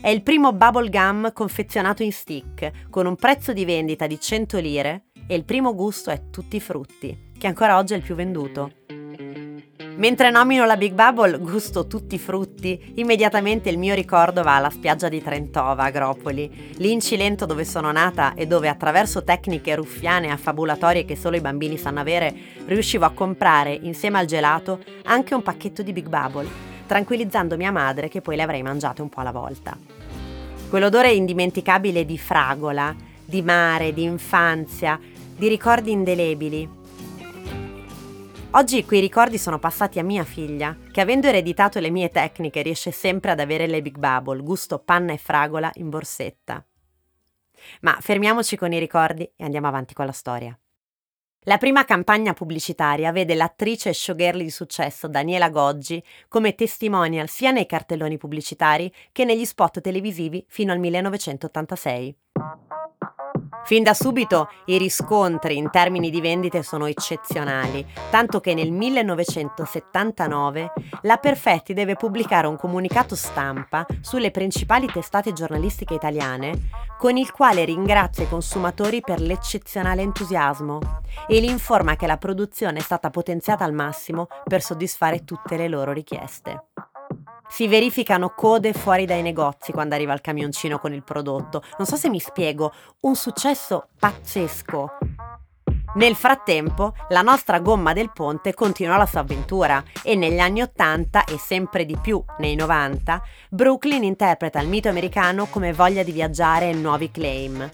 È 0.01 0.09
il 0.09 0.23
primo 0.23 0.53
bubble 0.53 0.89
gum 0.89 1.31
confezionato 1.33 2.01
in 2.01 2.11
stick, 2.11 2.89
con 2.89 3.05
un 3.05 3.15
prezzo 3.15 3.53
di 3.53 3.63
vendita 3.63 4.07
di 4.07 4.19
100 4.19 4.57
lire 4.57 5.03
e 5.27 5.35
il 5.35 5.45
primo 5.45 5.75
gusto 5.75 6.09
è 6.09 6.31
tutti 6.31 6.59
frutti, 6.59 7.31
che 7.37 7.45
ancora 7.45 7.77
oggi 7.77 7.93
è 7.93 7.97
il 7.97 8.01
più 8.01 8.15
venduto. 8.15 8.71
Mentre 9.95 10.29
nomino 10.29 10.65
la 10.65 10.77
Big 10.77 10.93
Bubble, 10.93 11.37
gusto 11.37 11.87
tutti 11.87 12.15
i 12.15 12.19
frutti, 12.19 12.93
immediatamente 12.95 13.69
il 13.69 13.77
mio 13.77 13.93
ricordo 13.95 14.43
va 14.43 14.55
alla 14.55 14.69
spiaggia 14.69 15.09
di 15.09 15.21
Trentova, 15.21 15.83
Agropoli, 15.83 16.73
lì 16.77 16.91
in 16.91 17.01
Cilento 17.01 17.45
dove 17.45 17.65
sono 17.65 17.91
nata 17.91 18.33
e 18.33 18.47
dove 18.47 18.67
attraverso 18.67 19.23
tecniche 19.23 19.75
ruffiane 19.75 20.27
e 20.27 20.31
affabulatorie 20.31 21.05
che 21.05 21.15
solo 21.15 21.35
i 21.35 21.41
bambini 21.41 21.77
sanno 21.77 21.99
avere, 21.99 22.33
riuscivo 22.65 23.05
a 23.05 23.11
comprare, 23.11 23.73
insieme 23.73 24.19
al 24.19 24.25
gelato, 24.25 24.79
anche 25.03 25.35
un 25.35 25.43
pacchetto 25.43 25.81
di 25.81 25.93
Big 25.93 26.07
Bubble, 26.07 26.47
tranquillizzando 26.85 27.57
mia 27.57 27.71
madre 27.71 28.07
che 28.07 28.21
poi 28.21 28.35
le 28.35 28.43
avrei 28.43 28.61
mangiate 28.61 29.01
un 29.01 29.09
po' 29.09 29.19
alla 29.19 29.31
volta. 29.31 29.77
Quell'odore 30.69 31.11
indimenticabile 31.11 32.05
di 32.05 32.17
fragola, 32.17 32.95
di 33.25 33.41
mare, 33.41 33.93
di 33.93 34.03
infanzia, 34.03 34.99
di 35.35 35.47
ricordi 35.47 35.91
indelebili, 35.91 36.79
Oggi 38.53 38.83
quei 38.83 38.99
ricordi 38.99 39.37
sono 39.37 39.59
passati 39.59 39.97
a 39.97 40.03
mia 40.03 40.25
figlia, 40.25 40.77
che 40.91 40.99
avendo 40.99 41.27
ereditato 41.27 41.79
le 41.79 41.89
mie 41.89 42.09
tecniche 42.09 42.61
riesce 42.61 42.91
sempre 42.91 43.31
ad 43.31 43.39
avere 43.39 43.65
le 43.65 43.81
Big 43.81 43.97
Bubble, 43.97 44.41
gusto 44.41 44.79
panna 44.79 45.13
e 45.13 45.17
fragola 45.17 45.71
in 45.75 45.89
borsetta. 45.89 46.61
Ma 47.79 47.97
fermiamoci 48.01 48.57
con 48.57 48.73
i 48.73 48.79
ricordi 48.79 49.23
e 49.23 49.45
andiamo 49.45 49.67
avanti 49.67 49.93
con 49.93 50.05
la 50.05 50.11
storia. 50.11 50.59
La 51.45 51.57
prima 51.57 51.85
campagna 51.85 52.33
pubblicitaria 52.33 53.13
vede 53.13 53.35
l'attrice 53.35 53.89
e 53.89 53.93
showgirl 53.93 54.39
di 54.39 54.51
successo 54.51 55.07
Daniela 55.07 55.49
Goggi 55.49 56.03
come 56.27 56.53
testimonial 56.53 57.29
sia 57.29 57.51
nei 57.51 57.65
cartelloni 57.65 58.17
pubblicitari 58.17 58.93
che 59.13 59.23
negli 59.23 59.45
spot 59.45 59.79
televisivi 59.79 60.43
fino 60.49 60.73
al 60.73 60.79
1986. 60.79 62.17
Fin 63.63 63.83
da 63.83 63.93
subito 63.93 64.49
i 64.65 64.77
riscontri 64.77 65.55
in 65.55 65.69
termini 65.69 66.09
di 66.09 66.19
vendite 66.19 66.63
sono 66.63 66.87
eccezionali, 66.87 67.85
tanto 68.09 68.39
che 68.39 68.53
nel 68.53 68.71
1979 68.71 70.73
la 71.03 71.17
Perfetti 71.17 71.73
deve 71.73 71.95
pubblicare 71.95 72.47
un 72.47 72.57
comunicato 72.57 73.15
stampa 73.15 73.85
sulle 74.01 74.31
principali 74.31 74.87
testate 74.87 75.31
giornalistiche 75.31 75.93
italiane 75.93 76.69
con 76.97 77.17
il 77.17 77.31
quale 77.31 77.65
ringrazia 77.65 78.25
i 78.25 78.29
consumatori 78.29 79.01
per 79.01 79.21
l'eccezionale 79.21 80.01
entusiasmo 80.01 80.79
e 81.27 81.39
li 81.39 81.49
informa 81.49 81.95
che 81.95 82.07
la 82.07 82.17
produzione 82.17 82.79
è 82.79 82.81
stata 82.81 83.09
potenziata 83.09 83.63
al 83.63 83.73
massimo 83.73 84.27
per 84.43 84.61
soddisfare 84.61 85.23
tutte 85.23 85.57
le 85.57 85.67
loro 85.67 85.93
richieste. 85.93 86.65
Si 87.51 87.67
verificano 87.67 88.29
code 88.33 88.71
fuori 88.71 89.05
dai 89.05 89.21
negozi 89.21 89.73
quando 89.73 89.93
arriva 89.93 90.13
il 90.13 90.21
camioncino 90.21 90.79
con 90.79 90.93
il 90.93 91.03
prodotto. 91.03 91.61
Non 91.77 91.85
so 91.85 91.97
se 91.97 92.09
mi 92.09 92.19
spiego, 92.19 92.71
un 93.01 93.15
successo 93.15 93.89
pazzesco. 93.99 94.97
Nel 95.95 96.15
frattempo, 96.15 96.95
la 97.09 97.21
nostra 97.21 97.59
gomma 97.59 97.91
del 97.91 98.13
ponte 98.13 98.53
continua 98.53 98.95
la 98.95 99.05
sua 99.05 99.19
avventura 99.19 99.83
e 100.01 100.15
negli 100.15 100.39
anni 100.39 100.61
80 100.61 101.25
e 101.25 101.37
sempre 101.37 101.85
di 101.85 101.97
più 102.01 102.23
nei 102.37 102.55
90, 102.55 103.21
Brooklyn 103.49 104.03
interpreta 104.03 104.61
il 104.61 104.69
mito 104.69 104.87
americano 104.87 105.47
come 105.47 105.73
voglia 105.73 106.03
di 106.03 106.13
viaggiare 106.13 106.69
e 106.69 106.73
nuovi 106.73 107.11
claim. 107.11 107.69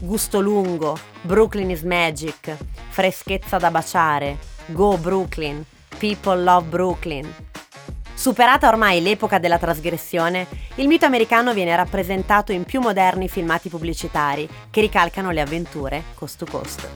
Gusto 0.00 0.40
lungo, 0.40 0.96
Brooklyn 1.20 1.68
is 1.68 1.82
magic, 1.82 2.56
freschezza 2.88 3.58
da 3.58 3.70
baciare, 3.70 4.38
go 4.68 4.96
Brooklyn, 4.96 5.62
people 5.98 6.42
love 6.42 6.66
Brooklyn, 6.68 7.30
Superata 8.18 8.66
ormai 8.66 9.00
l'epoca 9.00 9.38
della 9.38 9.58
trasgressione, 9.58 10.48
il 10.74 10.88
mito 10.88 11.06
americano 11.06 11.54
viene 11.54 11.76
rappresentato 11.76 12.50
in 12.50 12.64
più 12.64 12.80
moderni 12.80 13.28
filmati 13.28 13.68
pubblicitari 13.68 14.48
che 14.70 14.80
ricalcano 14.80 15.30
le 15.30 15.40
avventure 15.40 16.02
cost 16.14 16.38
to 16.38 16.46
cost. 16.50 16.88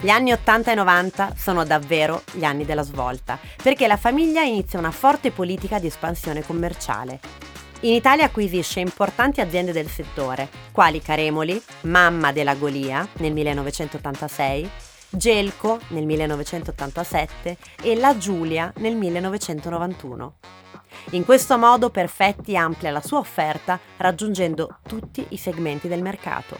Gli 0.00 0.08
anni 0.08 0.32
80 0.32 0.72
e 0.72 0.74
90 0.74 1.34
sono 1.36 1.64
davvero 1.64 2.22
gli 2.32 2.42
anni 2.42 2.64
della 2.64 2.80
svolta, 2.82 3.38
perché 3.62 3.86
la 3.86 3.98
famiglia 3.98 4.40
inizia 4.40 4.78
una 4.78 4.90
forte 4.90 5.32
politica 5.32 5.78
di 5.78 5.88
espansione 5.88 6.42
commerciale. 6.42 7.20
In 7.80 7.92
Italia 7.92 8.24
acquisisce 8.24 8.80
importanti 8.80 9.42
aziende 9.42 9.72
del 9.72 9.90
settore, 9.90 10.48
quali 10.72 11.02
Caremoli, 11.02 11.62
Mamma 11.82 12.32
della 12.32 12.54
Golia 12.54 13.06
nel 13.18 13.34
1986, 13.34 14.70
Gelco 15.12 15.80
nel 15.88 16.06
1987 16.06 17.56
e 17.82 17.96
La 17.96 18.16
Giulia 18.16 18.72
nel 18.76 18.94
1991. 18.94 20.34
In 21.10 21.24
questo 21.24 21.58
modo 21.58 21.90
Perfetti 21.90 22.56
amplia 22.56 22.92
la 22.92 23.02
sua 23.02 23.18
offerta 23.18 23.80
raggiungendo 23.96 24.78
tutti 24.86 25.26
i 25.30 25.36
segmenti 25.36 25.88
del 25.88 26.00
mercato. 26.00 26.58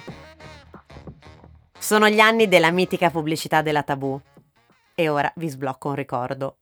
Sono 1.78 2.08
gli 2.08 2.18
anni 2.18 2.48
della 2.48 2.72
mitica 2.72 3.10
pubblicità 3.10 3.62
della 3.62 3.84
tabù. 3.84 4.20
E 4.96 5.08
ora 5.08 5.32
vi 5.36 5.48
sblocco 5.48 5.88
un 5.90 5.94
ricordo. 5.94 6.58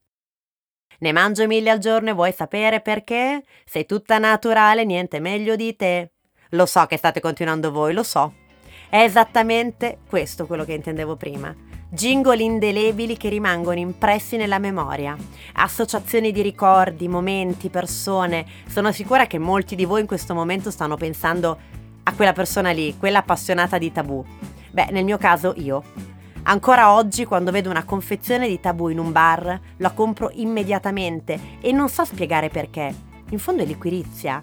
Ne 0.98 1.12
mangio 1.12 1.46
mille 1.46 1.70
al 1.70 1.78
giorno 1.78 2.10
e 2.10 2.12
vuoi 2.14 2.32
sapere 2.32 2.82
perché? 2.82 3.42
Sei 3.64 3.86
tutta 3.86 4.18
naturale, 4.18 4.84
niente 4.84 5.20
meglio 5.20 5.56
di 5.56 5.74
te. 5.74 6.12
Lo 6.50 6.66
so 6.66 6.84
che 6.84 6.98
state 6.98 7.20
continuando 7.20 7.72
voi, 7.72 7.94
lo 7.94 8.02
so. 8.02 8.34
È 8.90 9.00
esattamente 9.00 10.00
questo 10.06 10.46
quello 10.46 10.64
che 10.64 10.72
intendevo 10.72 11.16
prima 11.16 11.67
jingle 11.90 12.42
indelebili 12.42 13.16
che 13.16 13.30
rimangono 13.30 13.78
impressi 13.78 14.36
nella 14.36 14.58
memoria, 14.58 15.16
associazioni 15.54 16.32
di 16.32 16.42
ricordi, 16.42 17.08
momenti, 17.08 17.70
persone. 17.70 18.44
Sono 18.66 18.92
sicura 18.92 19.26
che 19.26 19.38
molti 19.38 19.74
di 19.74 19.86
voi 19.86 20.02
in 20.02 20.06
questo 20.06 20.34
momento 20.34 20.70
stanno 20.70 20.96
pensando 20.96 21.58
a 22.02 22.12
quella 22.14 22.34
persona 22.34 22.70
lì, 22.70 22.96
quella 22.98 23.20
appassionata 23.20 23.78
di 23.78 23.90
tabù. 23.90 24.22
Beh, 24.70 24.88
nel 24.90 25.04
mio 25.04 25.16
caso 25.16 25.54
io. 25.56 25.82
Ancora 26.42 26.92
oggi 26.92 27.24
quando 27.24 27.50
vedo 27.50 27.70
una 27.70 27.84
confezione 27.84 28.48
di 28.48 28.60
tabù 28.60 28.88
in 28.88 28.98
un 28.98 29.12
bar, 29.12 29.58
la 29.78 29.90
compro 29.90 30.30
immediatamente 30.34 31.38
e 31.60 31.72
non 31.72 31.88
so 31.88 32.04
spiegare 32.04 32.48
perché. 32.48 32.94
In 33.30 33.38
fondo 33.38 33.62
è 33.62 33.66
liquirizia. 33.66 34.40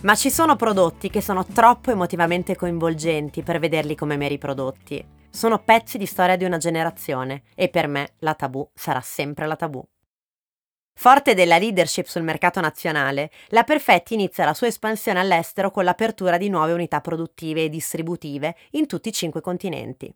Ma 0.00 0.14
ci 0.14 0.30
sono 0.30 0.56
prodotti 0.56 1.08
che 1.08 1.22
sono 1.22 1.46
troppo 1.46 1.90
emotivamente 1.90 2.56
coinvolgenti 2.56 3.42
per 3.42 3.58
vederli 3.58 3.94
come 3.94 4.18
meri 4.18 4.36
prodotti. 4.36 5.13
Sono 5.34 5.58
pezzi 5.58 5.98
di 5.98 6.06
storia 6.06 6.36
di 6.36 6.44
una 6.44 6.58
generazione 6.58 7.42
e 7.56 7.68
per 7.68 7.88
me 7.88 8.14
la 8.20 8.34
tabù 8.34 8.70
sarà 8.72 9.00
sempre 9.00 9.48
la 9.48 9.56
tabù. 9.56 9.84
Forte 10.96 11.34
della 11.34 11.58
leadership 11.58 12.06
sul 12.06 12.22
mercato 12.22 12.60
nazionale, 12.60 13.32
la 13.48 13.64
Perfetti 13.64 14.14
inizia 14.14 14.44
la 14.44 14.54
sua 14.54 14.68
espansione 14.68 15.18
all'estero 15.18 15.72
con 15.72 15.82
l'apertura 15.82 16.36
di 16.36 16.48
nuove 16.48 16.72
unità 16.72 17.00
produttive 17.00 17.64
e 17.64 17.68
distributive 17.68 18.54
in 18.70 18.86
tutti 18.86 19.08
i 19.08 19.12
cinque 19.12 19.40
continenti 19.40 20.14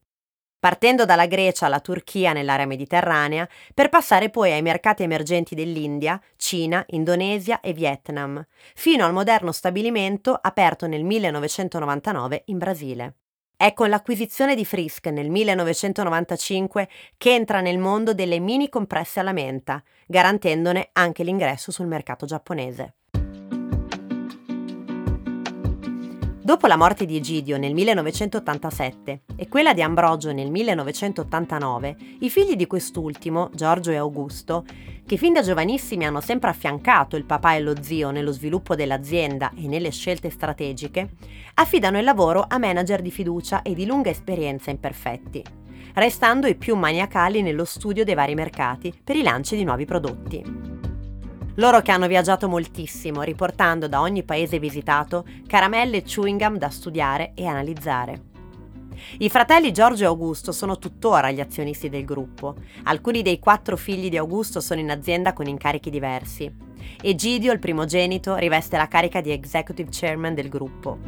partendo 0.60 1.04
dalla 1.04 1.26
Grecia 1.26 1.66
alla 1.66 1.78
Turchia 1.78 2.32
nell'area 2.32 2.66
mediterranea, 2.66 3.48
per 3.72 3.88
passare 3.90 4.28
poi 4.28 4.50
ai 4.50 4.60
mercati 4.60 5.04
emergenti 5.04 5.54
dell'India, 5.54 6.20
Cina, 6.36 6.84
Indonesia 6.88 7.60
e 7.60 7.72
Vietnam, 7.72 8.44
fino 8.74 9.06
al 9.06 9.12
moderno 9.12 9.52
stabilimento 9.52 10.36
aperto 10.36 10.88
nel 10.88 11.04
1999 11.04 12.42
in 12.46 12.58
Brasile. 12.58 13.14
È 13.60 13.72
con 13.72 13.88
l'acquisizione 13.88 14.54
di 14.54 14.64
Frisk 14.64 15.08
nel 15.08 15.30
1995 15.30 16.88
che 17.16 17.34
entra 17.34 17.60
nel 17.60 17.78
mondo 17.78 18.14
delle 18.14 18.38
mini 18.38 18.68
compresse 18.68 19.18
alla 19.18 19.32
menta, 19.32 19.82
garantendone 20.06 20.90
anche 20.92 21.24
l'ingresso 21.24 21.72
sul 21.72 21.88
mercato 21.88 22.24
giapponese. 22.24 22.92
Dopo 26.40 26.68
la 26.68 26.76
morte 26.76 27.04
di 27.04 27.16
Egidio 27.16 27.58
nel 27.58 27.74
1987 27.74 29.22
e 29.34 29.48
quella 29.48 29.74
di 29.74 29.82
Ambrogio 29.82 30.32
nel 30.32 30.52
1989, 30.52 31.96
i 32.20 32.30
figli 32.30 32.54
di 32.54 32.66
quest'ultimo, 32.68 33.50
Giorgio 33.52 33.90
e 33.90 33.96
Augusto, 33.96 34.64
che 35.08 35.16
fin 35.16 35.32
da 35.32 35.40
giovanissimi 35.40 36.04
hanno 36.04 36.20
sempre 36.20 36.50
affiancato 36.50 37.16
il 37.16 37.24
papà 37.24 37.54
e 37.54 37.60
lo 37.60 37.82
zio 37.82 38.10
nello 38.10 38.30
sviluppo 38.30 38.74
dell'azienda 38.74 39.50
e 39.56 39.66
nelle 39.66 39.90
scelte 39.90 40.28
strategiche, 40.28 41.12
affidano 41.54 41.96
il 41.96 42.04
lavoro 42.04 42.44
a 42.46 42.58
manager 42.58 43.00
di 43.00 43.10
fiducia 43.10 43.62
e 43.62 43.72
di 43.72 43.86
lunga 43.86 44.10
esperienza 44.10 44.70
imperfetti, 44.70 45.42
restando 45.94 46.46
i 46.46 46.56
più 46.56 46.76
maniacali 46.76 47.40
nello 47.40 47.64
studio 47.64 48.04
dei 48.04 48.14
vari 48.14 48.34
mercati 48.34 48.92
per 49.02 49.16
i 49.16 49.22
lanci 49.22 49.56
di 49.56 49.64
nuovi 49.64 49.86
prodotti. 49.86 50.44
Loro 51.54 51.80
che 51.80 51.90
hanno 51.90 52.06
viaggiato 52.06 52.46
moltissimo, 52.46 53.22
riportando 53.22 53.88
da 53.88 54.02
ogni 54.02 54.24
paese 54.24 54.58
visitato 54.58 55.24
caramelle 55.46 55.96
e 55.96 56.02
chewing 56.02 56.38
gum 56.38 56.58
da 56.58 56.68
studiare 56.68 57.32
e 57.34 57.46
analizzare. 57.46 58.27
I 59.18 59.28
fratelli 59.28 59.72
Giorgio 59.72 60.04
e 60.04 60.06
Augusto 60.06 60.52
sono 60.52 60.78
tuttora 60.78 61.30
gli 61.30 61.40
azionisti 61.40 61.88
del 61.88 62.04
gruppo. 62.04 62.56
Alcuni 62.84 63.22
dei 63.22 63.38
quattro 63.38 63.76
figli 63.76 64.08
di 64.08 64.16
Augusto 64.16 64.60
sono 64.60 64.80
in 64.80 64.90
azienda 64.90 65.32
con 65.32 65.46
incarichi 65.46 65.90
diversi. 65.90 66.52
Egidio, 67.00 67.52
il 67.52 67.58
primogenito, 67.58 68.36
riveste 68.36 68.76
la 68.76 68.88
carica 68.88 69.20
di 69.20 69.30
executive 69.30 69.90
chairman 69.92 70.34
del 70.34 70.48
gruppo. 70.48 70.98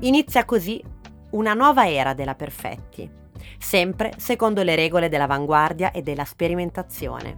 Inizia 0.00 0.44
così 0.44 0.82
una 1.30 1.54
nuova 1.54 1.90
era 1.90 2.14
della 2.14 2.34
Perfetti, 2.34 3.10
sempre 3.58 4.12
secondo 4.16 4.62
le 4.62 4.76
regole 4.76 5.08
dell'avanguardia 5.08 5.90
e 5.90 6.02
della 6.02 6.24
sperimentazione. 6.24 7.36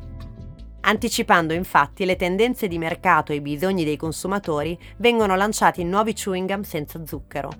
Anticipando 0.83 1.52
infatti 1.52 2.04
le 2.04 2.16
tendenze 2.16 2.66
di 2.66 2.78
mercato 2.78 3.33
e 3.33 3.37
i 3.37 3.40
bisogni 3.40 3.85
dei 3.85 3.97
consumatori, 3.97 4.78
vengono 4.97 5.37
lanciati 5.37 5.85
nuovi 5.85 6.14
chewing 6.14 6.49
gum 6.49 6.62
senza 6.62 7.04
zucchero. 7.04 7.50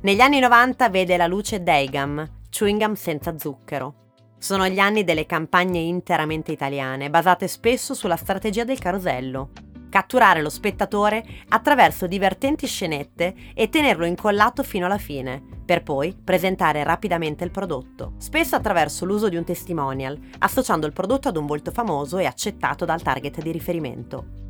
Negli 0.00 0.20
anni 0.20 0.38
90 0.38 0.90
vede 0.90 1.16
la 1.16 1.26
luce 1.26 1.60
Daygum, 1.60 2.44
chewing 2.50 2.78
gum 2.78 2.94
senza 2.94 3.36
zucchero. 3.36 3.94
Sono 4.38 4.68
gli 4.68 4.78
anni 4.78 5.02
delle 5.02 5.26
campagne 5.26 5.80
interamente 5.80 6.52
italiane, 6.52 7.10
basate 7.10 7.48
spesso 7.48 7.94
sulla 7.94 8.14
strategia 8.14 8.62
del 8.62 8.78
carosello, 8.78 9.50
catturare 9.90 10.40
lo 10.40 10.50
spettatore 10.50 11.24
attraverso 11.48 12.06
divertenti 12.06 12.68
scenette 12.68 13.34
e 13.54 13.68
tenerlo 13.70 14.04
incollato 14.04 14.62
fino 14.62 14.86
alla 14.86 14.98
fine, 14.98 15.42
per 15.66 15.82
poi 15.82 16.16
presentare 16.16 16.84
rapidamente 16.84 17.42
il 17.42 17.50
prodotto, 17.50 18.12
spesso 18.18 18.54
attraverso 18.54 19.04
l'uso 19.04 19.28
di 19.28 19.34
un 19.34 19.44
testimonial, 19.44 20.16
associando 20.38 20.86
il 20.86 20.92
prodotto 20.92 21.26
ad 21.26 21.36
un 21.36 21.46
volto 21.46 21.72
famoso 21.72 22.18
e 22.18 22.24
accettato 22.24 22.84
dal 22.84 23.02
target 23.02 23.42
di 23.42 23.50
riferimento. 23.50 24.47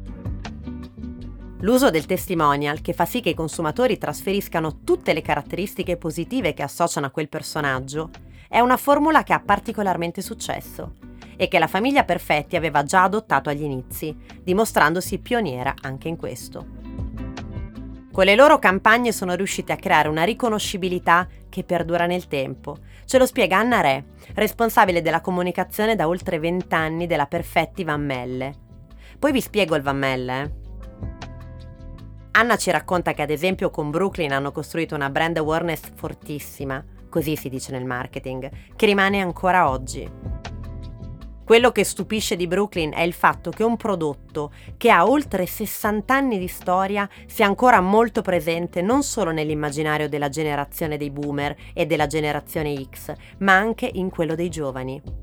L'uso 1.63 1.91
del 1.91 2.07
testimonial, 2.07 2.81
che 2.81 2.93
fa 2.93 3.05
sì 3.05 3.21
che 3.21 3.31
i 3.31 3.35
consumatori 3.35 3.99
trasferiscano 3.99 4.85
tutte 4.85 5.13
le 5.13 5.23
caratteristiche 5.23 5.97
positive 5.97 6.55
che 6.55 6.63
associano 6.63 7.07
a 7.07 7.11
quel 7.11 7.29
personaggio, 7.29 8.11
è 8.49 8.61
una 8.61 8.77
formula 8.77 9.25
che 9.25 9.33
ha 9.33 9.41
particolarmente 9.41 10.23
successo 10.23 10.95
e 11.37 11.49
che 11.49 11.59
la 11.59 11.67
famiglia 11.67 12.05
Perfetti 12.05 12.55
aveva 12.55 12.85
già 12.85 13.03
adottato 13.03 13.51
agli 13.51 13.65
inizi, 13.65 14.17
dimostrandosi 14.41 15.19
pioniera 15.19 15.75
anche 15.81 16.07
in 16.07 16.17
questo. 16.17 16.65
Con 18.13 18.25
le 18.25 18.37
loro 18.37 18.61
campagne 18.61 19.11
sono 19.11 19.35
riusciti 19.35 19.73
a 19.73 19.77
creare 19.77 20.09
una 20.09 20.23
riconoscibilità 20.23 21.27
che 21.49 21.65
perdura 21.65 22.07
nel 22.07 22.29
tempo. 22.29 22.79
Ce 23.05 23.19
lo 23.19 23.27
spiega 23.27 23.59
Anna 23.59 23.81
Re, 23.81 24.05
responsabile 24.35 25.03
della 25.03 25.21
comunicazione 25.21 25.97
da 25.97 26.07
oltre 26.07 26.39
20 26.39 26.73
anni 26.75 27.07
della 27.09 27.27
Perfetti 27.27 27.83
Van 27.83 28.05
Melle. 28.05 28.55
Poi 29.19 29.33
vi 29.33 29.41
spiego 29.41 29.75
il 29.75 29.83
Van 29.83 29.99
Melle. 29.99 30.43
Eh. 30.43 30.58
Anna 32.39 32.57
ci 32.57 32.71
racconta 32.71 33.15
che 33.15 33.23
ad 33.23 33.31
esempio 33.31 33.69
con 33.69 33.91
Brooklyn 33.91 34.31
hanno 34.31 34.53
costruito 34.53 34.95
una 34.95 35.11
brand 35.11 35.37
awareness 35.39 35.81
fortissima, 35.93 36.85
così 37.09 37.35
si 37.35 37.49
dice 37.49 37.73
nel 37.73 37.85
marketing, 37.85 38.49
che 38.77 38.87
rimane 38.87 39.21
ancora 39.21 39.69
oggi. 39.69 40.09
Quello 41.43 41.73
che 41.73 41.83
stupisce 41.83 42.37
di 42.37 42.47
Brooklyn 42.47 42.93
è 42.95 43.01
il 43.01 43.13
fatto 43.13 43.51
che 43.51 43.65
un 43.65 43.77
prodotto 43.77 44.53
che 44.77 44.89
ha 44.89 45.05
oltre 45.05 45.47
60 45.47 46.15
anni 46.15 46.39
di 46.39 46.47
storia 46.47 47.09
sia 47.27 47.47
ancora 47.47 47.81
molto 47.81 48.23
presente 48.23 48.83
non 48.83 49.03
solo 49.03 49.33
nell'immaginario 49.33 50.09
della 50.09 50.29
generazione 50.29 50.97
dei 50.97 51.11
boomer 51.11 51.57
e 51.75 51.87
della 51.87 52.07
generazione 52.07 52.73
X, 52.89 53.13
ma 53.39 53.55
anche 53.57 53.91
in 53.95 54.11
quello 54.11 54.37
dei 54.37 54.49
giovani. 54.49 55.18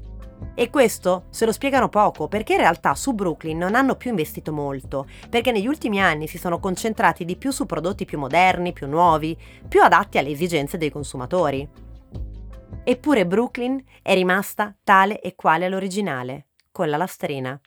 E 0.54 0.69
questo 0.69 1.26
se 1.30 1.45
lo 1.45 1.52
spiegano 1.52 1.89
poco 1.89 2.28
perché 2.28 2.54
in 2.54 2.60
realtà 2.60 2.95
su 2.95 3.13
Brooklyn 3.13 3.58
non 3.58 3.76
hanno 3.76 3.95
più 3.95 4.10
investito 4.10 4.54
molto, 4.54 5.08
perché 5.30 5.52
negli 5.52 5.67
ultimi 5.67 6.02
anni 6.02 6.28
si 6.28 6.38
sono 6.38 6.60
concentrati 6.60 7.26
di 7.26 7.36
più 7.36 7.52
su 7.52 7.65
prodotti 7.65 8.06
più 8.06 8.17
moderni, 8.17 8.74
più 8.74 8.88
nuovi, 8.88 9.38
più 9.67 9.82
adatti 9.82 10.17
alle 10.17 10.30
esigenze 10.30 10.78
dei 10.78 10.89
consumatori. 10.89 11.67
Eppure 12.84 13.26
Brooklyn 13.26 13.84
è 14.02 14.13
rimasta 14.13 14.76
tale 14.84 15.19
e 15.19 15.36
quale 15.36 15.65
all'originale, 15.65 16.48
con 16.71 16.89
la 16.89 16.98
lastrina. 16.98 17.60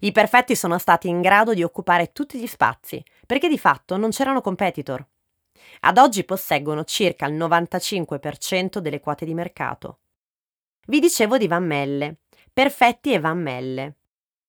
I 0.00 0.12
perfetti 0.12 0.54
sono 0.54 0.78
stati 0.78 1.08
in 1.08 1.20
grado 1.20 1.54
di 1.54 1.62
occupare 1.62 2.12
tutti 2.12 2.38
gli 2.38 2.46
spazi, 2.46 3.02
perché 3.26 3.48
di 3.48 3.58
fatto 3.58 3.96
non 3.96 4.10
c'erano 4.10 4.40
competitor. 4.40 5.04
Ad 5.80 5.98
oggi 5.98 6.24
posseggono 6.24 6.84
circa 6.84 7.26
il 7.26 7.34
95% 7.34 8.78
delle 8.78 9.00
quote 9.00 9.24
di 9.24 9.34
mercato. 9.34 10.01
Vi 10.84 10.98
dicevo 10.98 11.38
di 11.38 11.46
Van 11.46 11.64
Melle, 11.64 12.16
Perfetti 12.52 13.12
e 13.12 13.20
Van 13.20 13.40
Melle. 13.40 13.98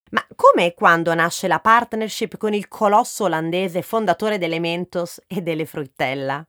Ma 0.10 0.26
come 0.36 0.66
e 0.66 0.74
quando 0.74 1.14
nasce 1.14 1.48
la 1.48 1.60
partnership 1.60 2.38
con 2.38 2.54
il 2.54 2.68
colosso 2.68 3.26
olandese 3.26 3.84
fondatore 3.84 4.40
delle 4.40 4.60
Mentos 4.60 5.22
e 5.28 5.42
delle 5.42 5.66
Fruttella? 5.66 6.44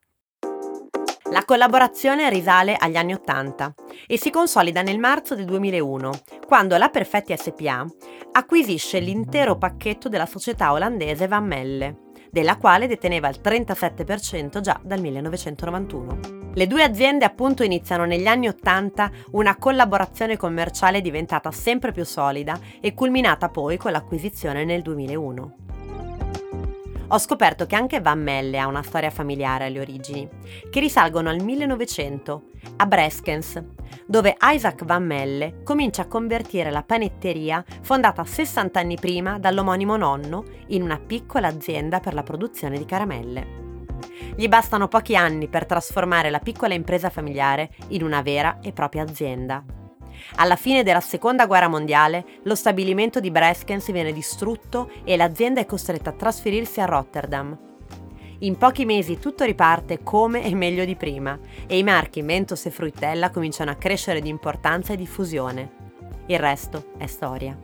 La 1.31 1.45
collaborazione 1.45 2.31
risale 2.31 2.77
agli 2.77 2.97
anni 2.97 3.13
Ottanta 3.13 3.75
e 4.07 4.19
si 4.19 4.31
consolida 4.31 4.81
nel 4.81 4.99
marzo 4.99 5.35
del 5.35 5.45
2001, 5.45 6.11
quando 6.47 6.79
la 6.79 6.89
Perfetti 6.89 7.37
SPA 7.37 7.85
acquisisce 8.33 9.01
l'intero 9.01 9.59
pacchetto 9.59 10.09
della 10.09 10.27
società 10.27 10.73
olandese 10.73 11.29
Van 11.29 11.45
Melle, 11.45 12.13
della 12.31 12.57
quale 12.57 12.87
deteneva 12.87 13.29
il 13.29 13.41
37% 13.43 14.61
già 14.61 14.81
dal 14.83 15.01
1991. 15.01 16.44
Le 16.55 16.67
due 16.67 16.83
aziende 16.83 17.25
appunto 17.25 17.63
iniziano 17.63 18.05
negli 18.05 18.27
anni 18.27 18.49
Ottanta 18.49 19.11
una 19.33 19.57
collaborazione 19.57 20.37
commerciale 20.37 21.01
diventata 21.01 21.51
sempre 21.51 21.91
più 21.93 22.05
solida 22.05 22.59
e 22.81 22.95
culminata 22.95 23.49
poi 23.49 23.77
con 23.77 23.91
l'acquisizione 23.91 24.65
nel 24.65 24.83
2001 24.83 25.57
ho 27.15 27.19
scoperto 27.19 27.67
che 27.67 27.77
anche 27.77 28.01
Van 28.01 28.21
Melle 28.21 28.59
ha 28.59 28.67
una 28.67 28.83
storia 28.83 29.11
familiare 29.11 29.67
alle 29.67 29.79
origini, 29.79 30.29
che 30.71 30.81
risalgono 30.81 31.29
al 31.29 31.43
1900, 31.43 32.43
a 32.77 32.87
Breskens, 32.87 33.63
dove 34.07 34.37
Isaac 34.41 34.85
Van 34.85 35.05
Melle 35.05 35.63
comincia 35.63 36.03
a 36.03 36.07
convertire 36.09 36.71
la 36.71 36.83
panetteria 36.83 37.65
fondata 37.83 38.25
60 38.25 38.81
anni 38.81 38.97
prima 38.97 39.39
dall'omonimo 39.39 39.97
nonno 39.97 40.45
in 40.69 40.83
una 40.83 40.99
piccola 40.99 41.47
azienda 41.47 42.01
per 42.01 42.15
la 42.15 42.23
produzione 42.23 42.79
di 42.79 42.85
caramelle. 42.85 43.64
Gli 44.37 44.49
bastano 44.49 44.89
pochi 44.89 45.15
anni 45.15 45.47
per 45.47 45.65
trasformare 45.65 46.29
la 46.29 46.41
piccola 46.41 46.75
impresa 46.75 47.09
familiare 47.09 47.71
in 47.89 48.03
una 48.03 48.21
vera 48.21 48.59
e 48.61 48.73
propria 48.73 49.03
azienda. 49.03 49.65
Alla 50.37 50.57
fine 50.57 50.83
della 50.83 51.01
seconda 51.01 51.47
guerra 51.47 51.69
mondiale, 51.69 52.25
lo 52.43 52.55
stabilimento 52.55 53.21
di 53.21 53.31
Breskens 53.31 53.93
viene 53.93 54.13
distrutto 54.13 54.91
e 55.05 55.17
l'azienda 55.17 55.61
è 55.61 55.67
costretta 55.67 56.11
a 56.11 56.15
trasferirsi 56.15 56.81
a 56.81 56.87
Rotterdam. 56.87 57.57
In 58.41 58.59
pochi 58.59 58.85
mesi 58.85 59.19
tutto 59.19 59.45
riparte 59.45 60.03
come 60.03 60.45
e 60.45 60.55
meglio 60.55 60.85
di 60.85 60.97
prima 60.97 61.39
e 61.67 61.79
i 61.79 61.85
marchi 61.85 62.21
Mentos 62.23 62.67
e 62.67 62.71
Fruttella 62.71 63.31
cominciano 63.31 63.71
a 63.71 63.77
crescere 63.77 64.21
di 64.21 64.29
importanza 64.29 64.93
e 64.93 64.97
diffusione. 64.97 65.71
Il 66.27 66.39
resto 66.41 66.93
è 66.99 67.07
storia. 67.07 67.57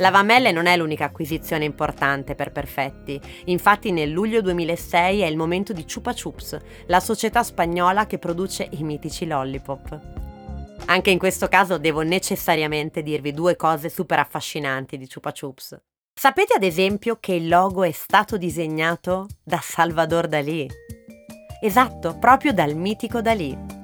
La 0.00 0.10
Vamelle 0.10 0.50
non 0.50 0.64
è 0.64 0.78
l'unica 0.78 1.04
acquisizione 1.04 1.66
importante 1.66 2.34
per 2.34 2.52
Perfetti, 2.52 3.20
infatti 3.44 3.92
nel 3.92 4.08
luglio 4.08 4.40
2006 4.40 5.20
è 5.20 5.26
il 5.26 5.36
momento 5.36 5.74
di 5.74 5.84
Chupa 5.84 6.14
Chups, 6.14 6.56
la 6.86 7.00
società 7.00 7.42
spagnola 7.42 8.06
che 8.06 8.18
produce 8.18 8.66
i 8.70 8.82
mitici 8.82 9.26
lollipop. 9.26 10.00
Anche 10.86 11.10
in 11.10 11.18
questo 11.18 11.48
caso 11.48 11.76
devo 11.76 12.00
necessariamente 12.00 13.02
dirvi 13.02 13.34
due 13.34 13.56
cose 13.56 13.90
super 13.90 14.18
affascinanti 14.20 14.96
di 14.96 15.06
Chupa 15.06 15.32
Chups. 15.32 15.78
Sapete 16.14 16.54
ad 16.54 16.62
esempio 16.62 17.18
che 17.20 17.34
il 17.34 17.46
logo 17.46 17.84
è 17.84 17.92
stato 17.92 18.38
disegnato 18.38 19.26
da 19.44 19.60
Salvador 19.62 20.28
Dalí? 20.28 20.66
Esatto, 21.60 22.16
proprio 22.18 22.54
dal 22.54 22.74
mitico 22.74 23.20
Dalí. 23.20 23.79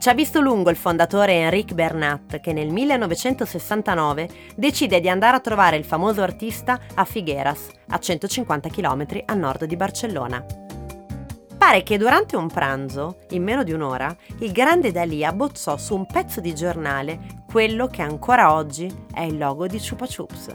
Ci 0.00 0.08
ha 0.08 0.14
visto 0.14 0.40
lungo 0.40 0.70
il 0.70 0.76
fondatore 0.76 1.34
Enric 1.34 1.74
Bernat 1.74 2.40
che 2.40 2.54
nel 2.54 2.70
1969 2.70 4.30
decide 4.56 4.98
di 4.98 5.10
andare 5.10 5.36
a 5.36 5.40
trovare 5.40 5.76
il 5.76 5.84
famoso 5.84 6.22
artista 6.22 6.80
a 6.94 7.04
Figueras, 7.04 7.68
a 7.88 7.98
150 7.98 8.70
km 8.70 9.06
a 9.26 9.34
nord 9.34 9.66
di 9.66 9.76
Barcellona. 9.76 10.42
Pare 11.58 11.82
che 11.82 11.98
durante 11.98 12.34
un 12.34 12.48
pranzo, 12.48 13.18
in 13.32 13.42
meno 13.42 13.62
di 13.62 13.72
un'ora, 13.72 14.16
il 14.38 14.52
grande 14.52 14.90
Dalì 14.90 15.22
abbozzò 15.22 15.76
su 15.76 15.94
un 15.94 16.06
pezzo 16.06 16.40
di 16.40 16.54
giornale 16.54 17.42
quello 17.46 17.86
che 17.86 18.00
ancora 18.00 18.54
oggi 18.54 18.90
è 19.12 19.20
il 19.20 19.36
logo 19.36 19.66
di 19.66 19.78
Chupa 19.78 20.06
Chups. 20.06 20.48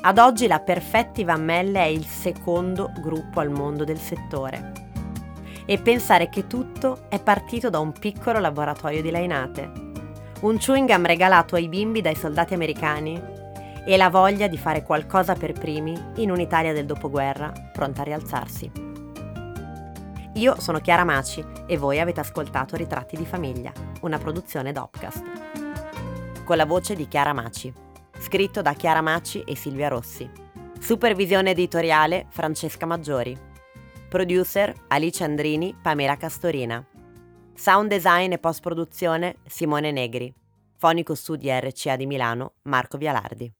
Ad 0.00 0.18
oggi 0.18 0.48
la 0.48 0.58
Perfetti 0.58 1.22
Vammelle 1.22 1.78
è 1.78 1.86
il 1.86 2.04
secondo 2.04 2.90
gruppo 2.98 3.38
al 3.38 3.50
mondo 3.50 3.84
del 3.84 3.98
settore 3.98 4.86
e 5.66 5.78
pensare 5.78 6.28
che 6.28 6.46
tutto 6.46 7.06
è 7.08 7.20
partito 7.20 7.68
da 7.68 7.78
un 7.78 7.92
piccolo 7.92 8.38
laboratorio 8.38 9.02
di 9.02 9.10
lainate. 9.10 9.70
Un 10.40 10.56
chewing 10.58 10.88
gum 10.88 11.04
regalato 11.04 11.56
ai 11.56 11.68
bimbi 11.68 12.00
dai 12.00 12.14
soldati 12.14 12.54
americani 12.54 13.20
e 13.84 13.96
la 13.96 14.08
voglia 14.08 14.46
di 14.48 14.58
fare 14.58 14.82
qualcosa 14.82 15.34
per 15.34 15.52
primi 15.52 15.96
in 16.16 16.30
un'Italia 16.30 16.72
del 16.72 16.86
dopoguerra 16.86 17.52
pronta 17.72 18.00
a 18.00 18.04
rialzarsi. 18.04 18.70
Io 20.34 20.60
sono 20.60 20.80
Chiara 20.80 21.04
Maci 21.04 21.42
e 21.66 21.78
voi 21.78 21.98
avete 21.98 22.20
ascoltato 22.20 22.76
Ritratti 22.76 23.16
di 23.16 23.24
famiglia, 23.24 23.72
una 24.02 24.18
produzione 24.18 24.72
Dopcast. 24.72 25.22
Con 26.44 26.56
la 26.56 26.66
voce 26.66 26.94
di 26.94 27.08
Chiara 27.08 27.32
Maci, 27.32 27.72
scritto 28.18 28.60
da 28.60 28.74
Chiara 28.74 29.00
Maci 29.00 29.40
e 29.42 29.56
Silvia 29.56 29.88
Rossi. 29.88 30.28
Supervisione 30.78 31.52
editoriale 31.52 32.26
Francesca 32.28 32.84
Maggiori. 32.84 33.34
Producer 34.08 34.72
Alice 34.86 35.24
Andrini, 35.24 35.74
Pamela 35.82 36.16
Castorina. 36.16 36.86
Sound 37.54 37.90
design 37.90 38.30
e 38.30 38.38
post 38.38 38.60
produzione 38.60 39.38
Simone 39.46 39.90
Negri. 39.90 40.32
Fonico 40.76 41.16
studi 41.16 41.48
RCA 41.50 41.96
di 41.96 42.06
Milano 42.06 42.52
Marco 42.62 42.98
Vialardi. 42.98 43.52